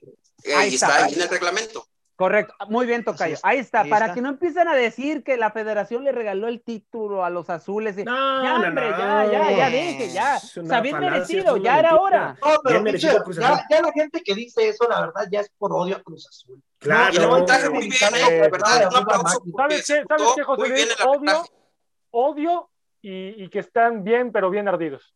[0.42, 0.88] Eh, Ahí y está.
[0.88, 1.86] está ahí en el reglamento.
[2.17, 3.37] Correcto, muy bien, Tocayo.
[3.43, 4.15] Ahí está, ahí para está.
[4.15, 7.99] que no empiecen a decir que la federación le regaló el título a los azules.
[7.99, 8.99] y- No, ya, no, hombre, no.
[8.99, 10.37] ya, ya, ya deje, ya.
[10.37, 12.37] O sea, bien falacia, merecido, ya era hora.
[12.45, 13.65] No, pero merecido Cruz ya, Azul.
[13.71, 16.62] ya la gente que dice eso, la verdad, ya es por odio a Cruz Azul.
[16.79, 17.12] Claro.
[17.12, 20.05] Y arbitraje muy bien, eh, de verdad, un aplauso ¿Sabes qué?
[20.09, 20.97] ¿Sabes qué, José Luis?
[21.07, 21.45] Odio,
[22.11, 22.71] odio
[23.03, 25.15] y, y que están bien, pero bien ardidos.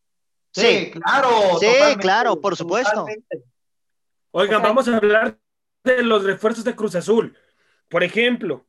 [0.51, 1.29] Sí, claro.
[1.59, 1.67] Sí,
[1.99, 2.91] claro, por supuesto.
[2.91, 3.43] totalmente.
[4.31, 5.37] Oigan, O sea, vamos a hablar
[5.83, 7.35] de los refuerzos de Cruz Azul.
[7.87, 8.65] Por ejemplo,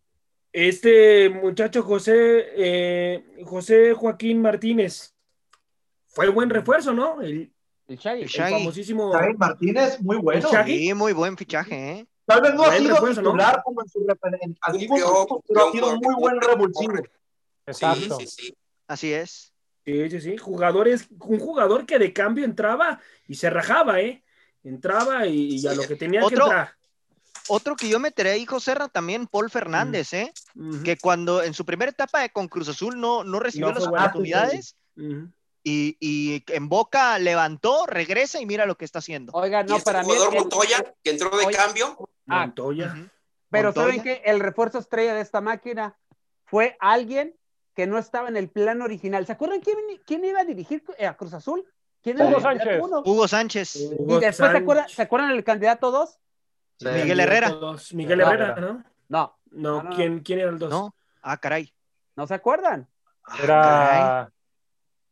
[0.52, 5.14] este muchacho José, eh, José Joaquín Martínez
[6.06, 7.20] fue buen refuerzo, ¿no?
[7.20, 7.52] El,
[7.88, 8.22] El Shaggy.
[8.22, 8.52] El Shaggy.
[8.54, 9.12] famosísimo.
[9.12, 10.48] Javier Martínez, muy bueno.
[10.50, 10.78] Shaggy.
[10.88, 12.06] Sí, muy buen fichaje, ¿eh?
[12.26, 13.30] Tal vez no ha sido refuerzo, ¿no?
[13.32, 16.94] titular como en su referente, así Cumplió, como su- pero ha sido muy buen revulsivo.
[17.66, 18.18] Exacto.
[18.20, 18.54] Sí, sí, sí.
[18.86, 19.52] Así es.
[19.84, 20.36] Sí, sí, sí.
[20.36, 24.22] Jugadores, un jugador que de cambio entraba y se rajaba, ¿eh?
[24.62, 26.74] Entraba y, y a lo que tenía Otro- que entrar.
[27.48, 30.32] Otro que yo meteré ahí, José Serra, también Paul Fernández, ¿eh?
[30.54, 33.74] Ujú, Que cuando en su primera etapa de con Cruz Azul no, no recibió No
[33.74, 34.76] las oportunidades
[35.62, 39.32] y, y en Boca levantó, regresa y mira lo que está haciendo.
[39.34, 40.08] Oigan, Y no, este para mí.
[40.08, 41.96] jugador el- Montoya, que entró de cambio,
[42.28, 42.94] Ah, Montoya.
[43.50, 43.86] Pero Montoya.
[43.88, 44.22] ¿saben qué?
[44.24, 45.96] El refuerzo estrella de esta máquina
[46.46, 47.34] fue alguien
[47.74, 49.26] que no estaba en el plan original.
[49.26, 49.76] ¿Se acuerdan quién,
[50.06, 51.64] quién iba a dirigir eh, a Cruz Azul?
[52.02, 52.80] ¿Quién era Hugo Sánchez.
[52.82, 53.02] uno?
[53.04, 53.76] Hugo Sánchez.
[53.98, 56.18] Hugo Y después, ¿se acuerdan, ¿se acuerdan el candidato dos?
[56.80, 56.88] Sí.
[56.88, 57.52] Miguel Herrera.
[57.92, 58.66] Miguel No, Herrera, ¿no?
[58.68, 59.96] No, No, No, no, no.
[59.96, 60.70] ¿quién, ¿quién era el dos?
[60.70, 60.94] ¿No?
[61.22, 61.72] Ah, caray.
[62.16, 62.88] ¿no se acuerdan?
[63.24, 63.44] Ah, caray.
[63.44, 64.32] Era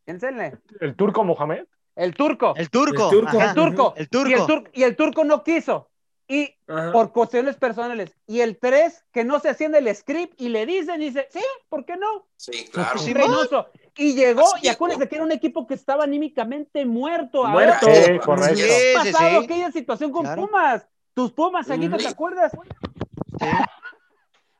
[0.04, 0.58] Piénsenle.
[0.80, 1.66] el turco Mohamed.
[1.94, 2.54] El turco.
[2.56, 3.10] El turco.
[3.10, 3.40] El turco.
[3.42, 3.94] El turco.
[3.96, 4.46] El Y el, turco.
[4.46, 5.90] tur- y el turco no quiso.
[6.30, 6.92] Y Ajá.
[6.92, 8.14] por cuestiones personales.
[8.26, 11.40] Y el tres, que no se hacía en el script y le dicen, dice, sí,
[11.70, 12.28] ¿por qué no?
[12.36, 12.98] sí, claro.
[12.98, 13.68] Sí, Reynoso.
[13.96, 17.44] Y llegó, Así y acuérdense que era un equipo que estaba anímicamente muerto.
[17.46, 17.86] Muerto.
[17.92, 18.56] Sí, correcto.
[18.56, 19.44] Sí, ¿qué ha sí, pasado sí.
[19.46, 20.42] aquella situación con Claro.
[20.46, 20.86] Pumas?
[21.18, 22.04] Tus Pumas, Saguito, Ujú.
[22.04, 22.52] ¿te acuerdas?
[22.52, 23.46] Sí.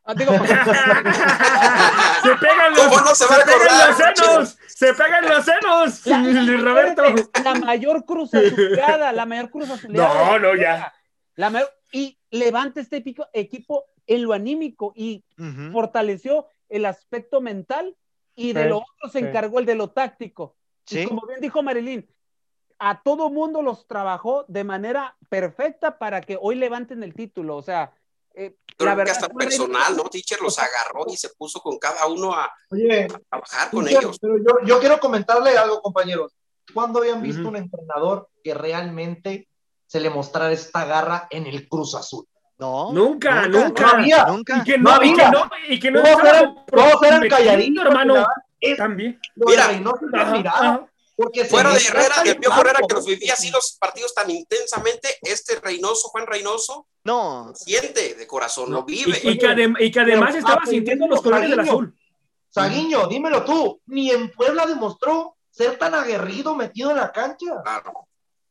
[0.04, 0.32] Ah, digo,
[2.22, 6.56] se pegan los, ¿Cómo no se a pegan los senos, se pegan los senos, la,
[6.60, 7.02] Roberto.
[7.44, 10.12] la mayor cruz azuleada, la mayor cruz azuleada.
[10.32, 10.92] No, no, ya.
[11.36, 15.70] La mayor- y levanta este pico- equipo en lo anímico y Ujú.
[15.70, 17.94] fortaleció el aspecto mental
[18.34, 19.24] y de Sí, lo otro se sí.
[19.26, 20.56] encargó el de lo táctico.
[20.86, 21.02] Sí.
[21.02, 22.04] Y como bien dijo Marilyn,
[22.78, 27.56] a todo mundo los trabajó de manera perfecta para que hoy levanten el título.
[27.56, 27.92] O sea,
[28.34, 30.04] eh, Creo la que verdad hasta fue personal, ¿no?
[30.04, 34.02] Teacher los agarró y se puso con cada uno a, Oye, a trabajar con teacher,
[34.04, 34.18] ellos.
[34.20, 36.32] pero yo, yo quiero comentarle algo, compañeros.
[36.72, 37.50] ¿Cuándo habían visto Ujú.
[37.50, 39.48] un entrenador que realmente
[39.86, 42.26] se le mostrara esta garra en el Cruz Azul?
[42.58, 42.92] No.
[42.92, 43.90] Nunca, No nunca.
[43.90, 44.24] había.
[44.26, 44.58] Nunca.
[44.58, 45.30] Y que No no, y que había.
[45.40, 48.26] no, y que no Todos eran, todos eran calladitos, hermano.
[48.60, 49.18] Es También.
[49.36, 49.68] Mira.
[49.68, 50.88] Reynoso se.
[51.20, 54.14] Porque Fuera de Herrera, hasta el el Piojo Herrera que los vivía así los partidos
[54.14, 57.52] tan intensamente, este Reynoso, Juan Reynoso, No.
[57.56, 59.18] siente de corazón, lo vive.
[59.24, 61.92] y que, adem- y que además Pero, estaba sintiendo los colores del azul.
[62.50, 67.62] Saguiño, dímelo tú, ni en Puebla demostró ser tan aguerrido metido en la cancha.
[67.64, 67.92] Claro.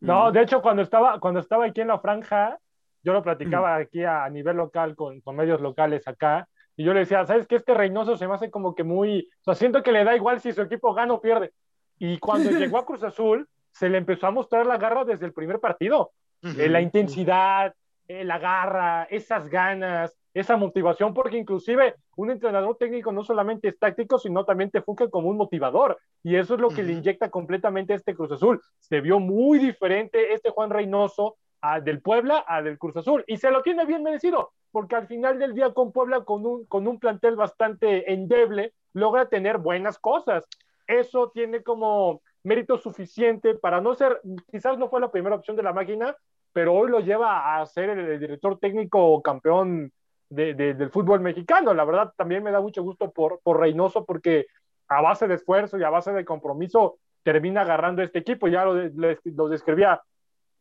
[0.02, 2.60] No, de hecho, cuando estaba, cuando estaba aquí en la franja,
[3.02, 6.94] yo lo platicaba aquí a, a nivel local con, con medios locales acá, y yo
[6.94, 7.56] le decía, ¿sabes qué?
[7.56, 10.42] Este Reynoso se me hace como que muy, o sea, siento que le da igual
[10.42, 11.54] si su equipo gana o pierde.
[12.00, 15.34] Y cuando llegó a Cruz Azul, se le empezó a mostrar la garra desde el
[15.34, 16.12] primer partido.
[16.44, 17.74] Eh, la intensidad,
[18.08, 23.80] eh, la garra, esas ganas, esa motivación, porque inclusive un entrenador técnico no solamente es
[23.80, 27.32] táctico, sino también te funge como un motivador, y eso es lo que le inyecta
[27.32, 28.62] completamente este Cruz Azul.
[28.78, 33.38] Se vio muy diferente este Juan Reynoso a, del Puebla a del Cruz Azul, y
[33.38, 36.88] se lo tiene bien merecido, porque al final del día con Puebla, con un, con
[36.88, 40.46] un plantel bastante endeble, logra tener buenas cosas.
[40.88, 45.64] Eso tiene como mérito suficiente para no ser, quizás no fue la primera opción de
[45.64, 46.16] la máquina,
[46.54, 49.92] pero hoy lo lleva a ser el, director técnico campeón
[50.30, 51.74] de, del fútbol mexicano.
[51.74, 54.48] La verdad, también me da mucho gusto por, por Reynoso porque
[54.88, 58.48] a base de esfuerzo y a base de compromiso termina agarrando este equipo.
[58.48, 60.02] Ya lo, lo describía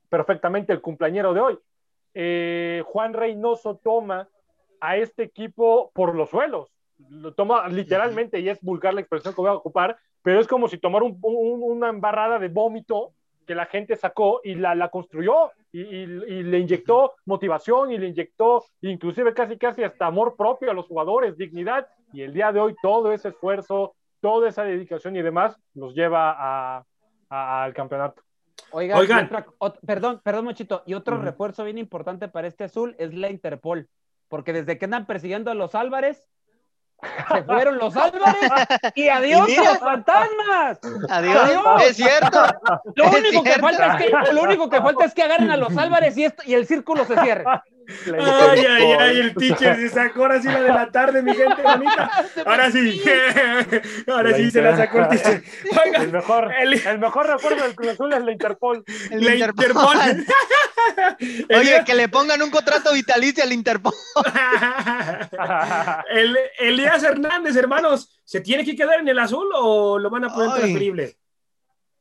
[0.08, 1.58] perfectamente el cumpleañero de hoy.
[2.14, 4.28] Eh, Juan Reynoso toma
[4.80, 6.75] a este equipo por los suelos.
[7.10, 10.68] Lo toma literalmente, y es vulgar la expresión que voy a ocupar, pero es como
[10.68, 13.12] si tomara un, una embarrada de vómito
[13.46, 16.06] que la gente sacó y la, la construyó y, y,
[16.42, 21.36] le inyectó motivación y le inyectó inclusive casi casi hasta amor propio a los jugadores,
[21.36, 25.94] dignidad y el día de hoy todo ese esfuerzo, toda esa dedicación y demás los
[25.94, 26.84] lleva
[27.28, 28.22] al campeonato.
[28.72, 29.28] Oigan,
[29.86, 33.88] perdón, perdón, Mochito, y otro refuerzo bien importante para este azul es la Interpol,
[34.28, 36.28] porque desde que andan persiguiendo a los Álvarez,
[37.32, 38.50] se fueron los Álvarez
[38.94, 40.78] y adiós a los fantasmas.
[41.10, 41.82] Adiós.
[41.82, 42.40] Es cierto.
[42.94, 45.76] Lo único, Que falta es que, lo único que falta es que agarren a los
[45.76, 47.44] Álvarez y, esto, y el círculo se cierre.
[47.88, 51.62] Ay, ay, ay, el teacher se sacó ahora sí la de la tarde, mi gente
[51.62, 52.10] bonita.
[52.46, 53.02] Ahora sí,
[54.06, 55.42] ahora sí se la sacó el teacher.
[55.84, 56.98] Oiga, el, mejor, el...
[56.98, 58.84] mejor recuerdo del Cruz Azul es la Interpol.
[59.10, 59.96] la Interpol.
[61.58, 63.94] Oye, que le pongan un contrato vitalicio al Interpol.
[66.10, 70.34] el, Elías Hernández, hermanos, ¿se tiene que quedar en el azul o lo van a
[70.34, 71.16] poner transferible?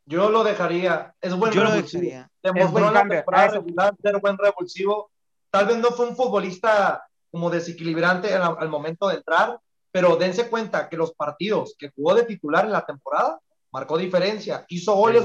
[0.06, 1.16] Yo lo dejaría.
[1.20, 2.28] Es buen Yo revulsivo.
[2.44, 5.12] Demostró es buen la temporada regular ser buen revulsivo
[5.56, 7.02] Tal vez no fue un futbolista
[7.32, 9.58] como desequilibrante al, momento de entrar,
[9.90, 13.40] pero dense cuenta que los partidos que jugó de titular en la temporada
[13.72, 15.24] marcó diferencia, hizo goles.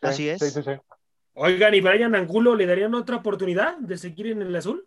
[0.00, 0.40] Así es.
[1.34, 4.86] Oigan, ¿y Brian Angulo le darían otra oportunidad de seguir en el azul?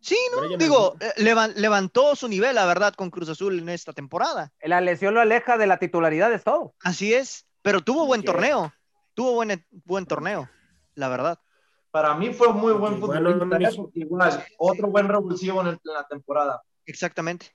[0.00, 4.52] Sí, no, digo, eh, levantó su nivel, la verdad, con Cruz Azul en esta temporada.
[4.60, 6.74] La lesión lo aleja de la titularidad, es todo.
[6.80, 8.70] Así es, pero tuvo buen torneo,
[9.14, 10.50] tuvo buen, buen torneo
[10.98, 11.38] la verdad.
[11.90, 16.60] Para mí fue muy buen futbolista, igual, otro buen revulsivo en, la temporada.
[16.84, 17.46] Exactamente.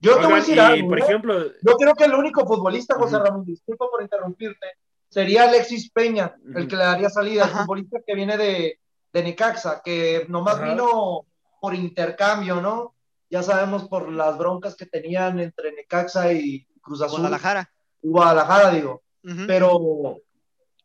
[0.00, 1.02] Yo te voy a decir algo, por ¿eh?
[1.02, 4.66] ejemplo, yo creo que el único futbolista, José Ramón, disculpa por interrumpirte,
[5.08, 8.80] sería Alexis Peña, el que le daría salida, el futbolista que viene de,
[9.12, 11.26] de Necaxa, que nomás vino
[11.60, 12.96] por intercambio, ¿no?
[13.30, 17.20] Ya sabemos por las broncas que tenían entre Necaxa y Cruz Azul.
[17.20, 17.70] Guadalajara.
[18.02, 19.02] Guadalajara, digo.
[19.46, 20.20] Pero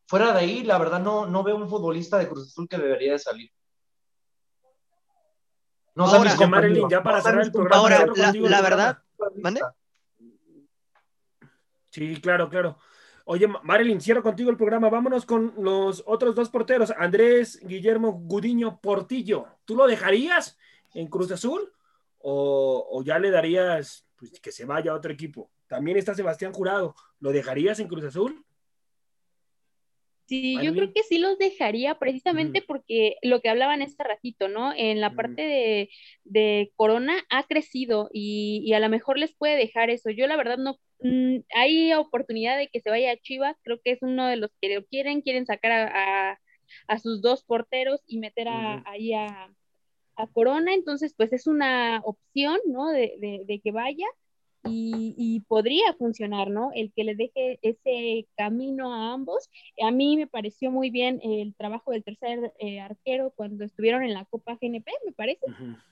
[0.06, 3.14] fuera de ahí, la verdad, no, no veo un futbolista de Cruz Azul que debería
[3.14, 3.52] de salir.
[5.96, 6.36] No ahora,
[6.90, 7.82] ya para cerrar el programa.
[7.82, 9.02] Ahora, la, verdad,
[11.90, 12.78] Sí, claro, claro.
[13.26, 14.90] Oye, Marilyn, cierro contigo el programa.
[14.90, 16.92] Vámonos con los otros dos porteros.
[16.92, 19.48] Andrés Guillermo Gudiño Portillo.
[19.66, 20.58] ¿Tú lo dejarías
[20.94, 21.74] en Cruz Azul?
[22.20, 25.50] ¿O, o ya le darías pues, que se vaya a otro equipo?
[25.68, 26.96] También está Sebastián Jurado.
[27.20, 28.46] ¿Lo dejarías en Cruz Azul?
[30.28, 34.74] Sí, yo creo que sí los dejaría precisamente porque lo que hablaban este ratito, ¿no?
[34.76, 35.90] En la parte
[36.26, 40.10] de, Corona ha crecido y, a lo mejor les puede dejar eso.
[40.10, 43.92] Yo la verdad no, mm, hay oportunidad de que se vaya a Chivas, creo que
[43.92, 46.40] es uno de los que lo quieren, quieren sacar a,
[47.02, 49.50] sus dos porteros y meter ahí a,
[50.34, 52.90] Corona, entonces pues es una opción, ¿no?
[52.90, 54.08] de que vaya
[54.70, 56.72] y, podría funcionar, ¿no?
[56.74, 59.50] El que le deje ese camino a ambos.
[59.82, 64.14] A mí me pareció muy bien el trabajo del tercer eh, arquero cuando estuvieron en
[64.14, 65.46] la Copa GNP, me parece.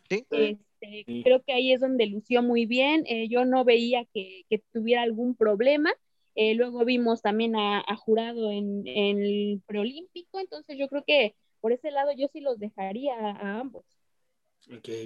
[0.10, 3.04] Este, creo que ahí es donde lució muy bien.
[3.08, 5.94] Eh, yo no veía que, tuviera algún problema.
[6.36, 11.92] Eh, luego vimos también a, Jurado en, el preolímpico, entonces yo creo que por ese
[11.92, 13.86] lado yo sí los dejaría a ambos.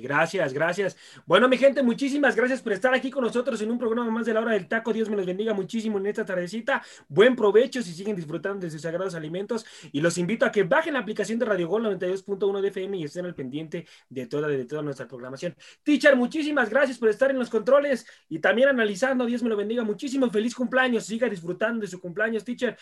[0.01, 0.97] Gracias, gracias.
[1.25, 4.33] Bueno, mi gente, muchísimas gracias por estar aquí con nosotros en un programa más de
[4.33, 4.93] la hora del taco.
[4.93, 6.81] Dios me los bendiga muchísimo en esta tardecita.
[7.09, 9.65] Buen provecho si siguen disfrutando de sus sagrados alimentos.
[9.91, 13.03] Y los invito a que bajen la aplicación de Radio Gol 92.1 de FM y
[13.03, 15.55] estén al pendiente de toda nuestra programación.
[15.83, 19.25] Teacher, muchísimas gracias por estar en los controles y también analizando.
[19.25, 20.29] Dios me lo bendiga muchísimo.
[20.29, 21.05] Feliz cumpleaños.
[21.05, 22.77] Siga disfrutando de su cumpleaños, teacher.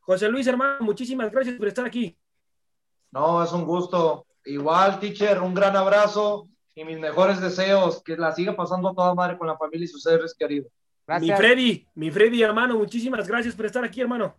[0.00, 2.16] José Luis, hermano, muchísimas gracias por estar aquí.
[3.10, 4.26] No, es un gusto.
[4.44, 8.02] Igual, teacher, un gran abrazo y mis mejores deseos.
[8.02, 10.70] Que la siga pasando a toda madre con la familia y sus seres queridos.
[11.20, 14.36] Mi Freddy, mi Freddy, hermano, muchísimas gracias por estar aquí, hermano.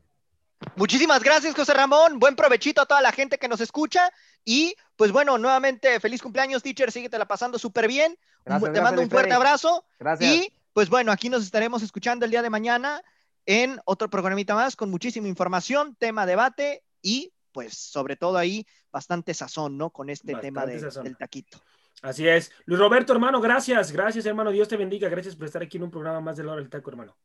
[0.75, 2.19] Muchísimas gracias, José Ramón.
[2.19, 4.11] Buen provechito a toda la gente que nos escucha.
[4.45, 6.91] Y pues bueno, nuevamente, feliz cumpleaños, teacher.
[6.91, 8.17] Síguetela pasando súper bien.
[8.45, 9.35] Gracias, Te gracias, mando un fuerte Freddy.
[9.35, 9.85] abrazo.
[9.99, 10.33] Gracias.
[10.33, 13.03] Y pues bueno, aquí nos estaremos escuchando el día de mañana
[13.45, 19.33] en otro programita más con muchísima información, tema, debate y pues sobre todo ahí bastante
[19.33, 19.89] sazón, ¿no?
[19.89, 21.57] Con este Bastante tema de- del taquito.
[22.01, 22.51] Así es.
[22.65, 23.91] Luis Roberto, hermano, gracias.
[23.91, 24.51] Gracias, hermano.
[24.51, 25.09] Dios te bendiga.
[25.09, 27.15] Gracias por estar aquí en un programa más de la hora del taco, hermano.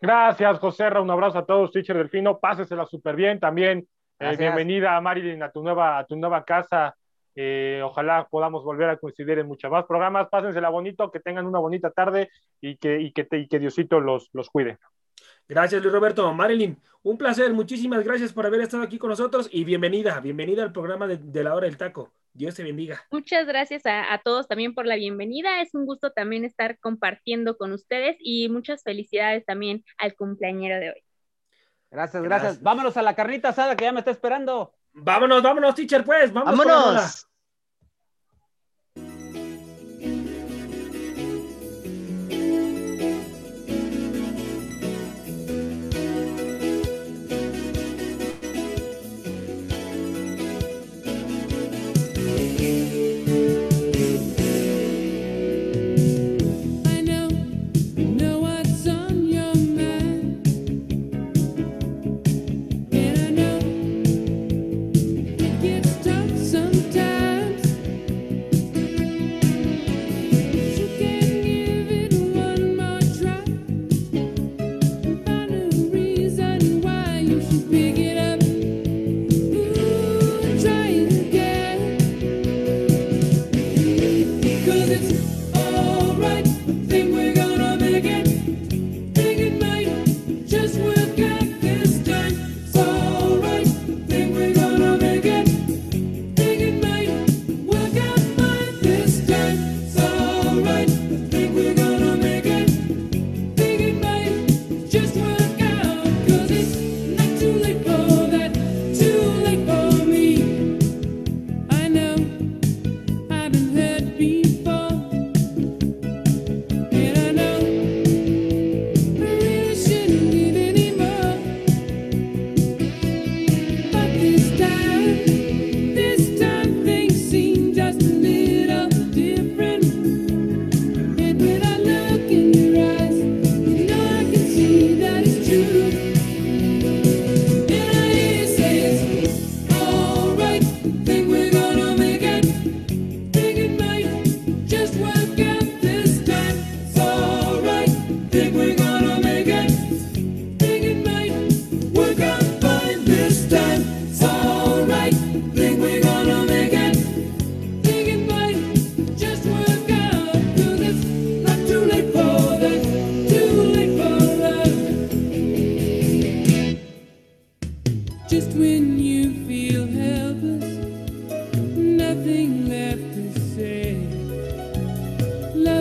[0.00, 1.00] Gracias, José Ra.
[1.00, 2.38] Un abrazo a todos, teacher Delfino.
[2.38, 3.38] Pásesela súper bien.
[3.38, 3.86] También
[4.18, 6.96] eh, bienvenida a Marilyn a tu nueva, a tu nueva casa.
[7.34, 10.28] Eh, ojalá podamos volver a coincidir en muchos más programas.
[10.28, 14.00] Pásensela bonito, que tengan una bonita tarde y que, y que, te- y que Diosito
[14.00, 14.78] los, los cuide.
[15.48, 16.32] Gracias, Luis Roberto.
[16.32, 17.52] Marilyn, un placer.
[17.52, 21.44] Muchísimas gracias por haber estado aquí con nosotros y bienvenida, bienvenida al programa de, de
[21.44, 22.12] la hora del taco.
[22.34, 23.04] Dios te bendiga.
[23.10, 25.60] Muchas gracias a, a todos también por la bienvenida.
[25.60, 30.90] Es un gusto también estar compartiendo con ustedes y muchas felicidades también al cumpleañero de
[30.90, 31.02] hoy.
[31.90, 32.42] Gracias, Gracias.
[32.42, 32.62] gracias.
[32.62, 34.72] Vámonos a la carnita asada que ya me está esperando.
[34.94, 36.32] Vámonos, vámonos, teacher, pues.
[36.32, 36.84] Vamos con la rola.
[36.84, 37.28] ¡Vámonos!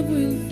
[0.02, 0.51] We'll.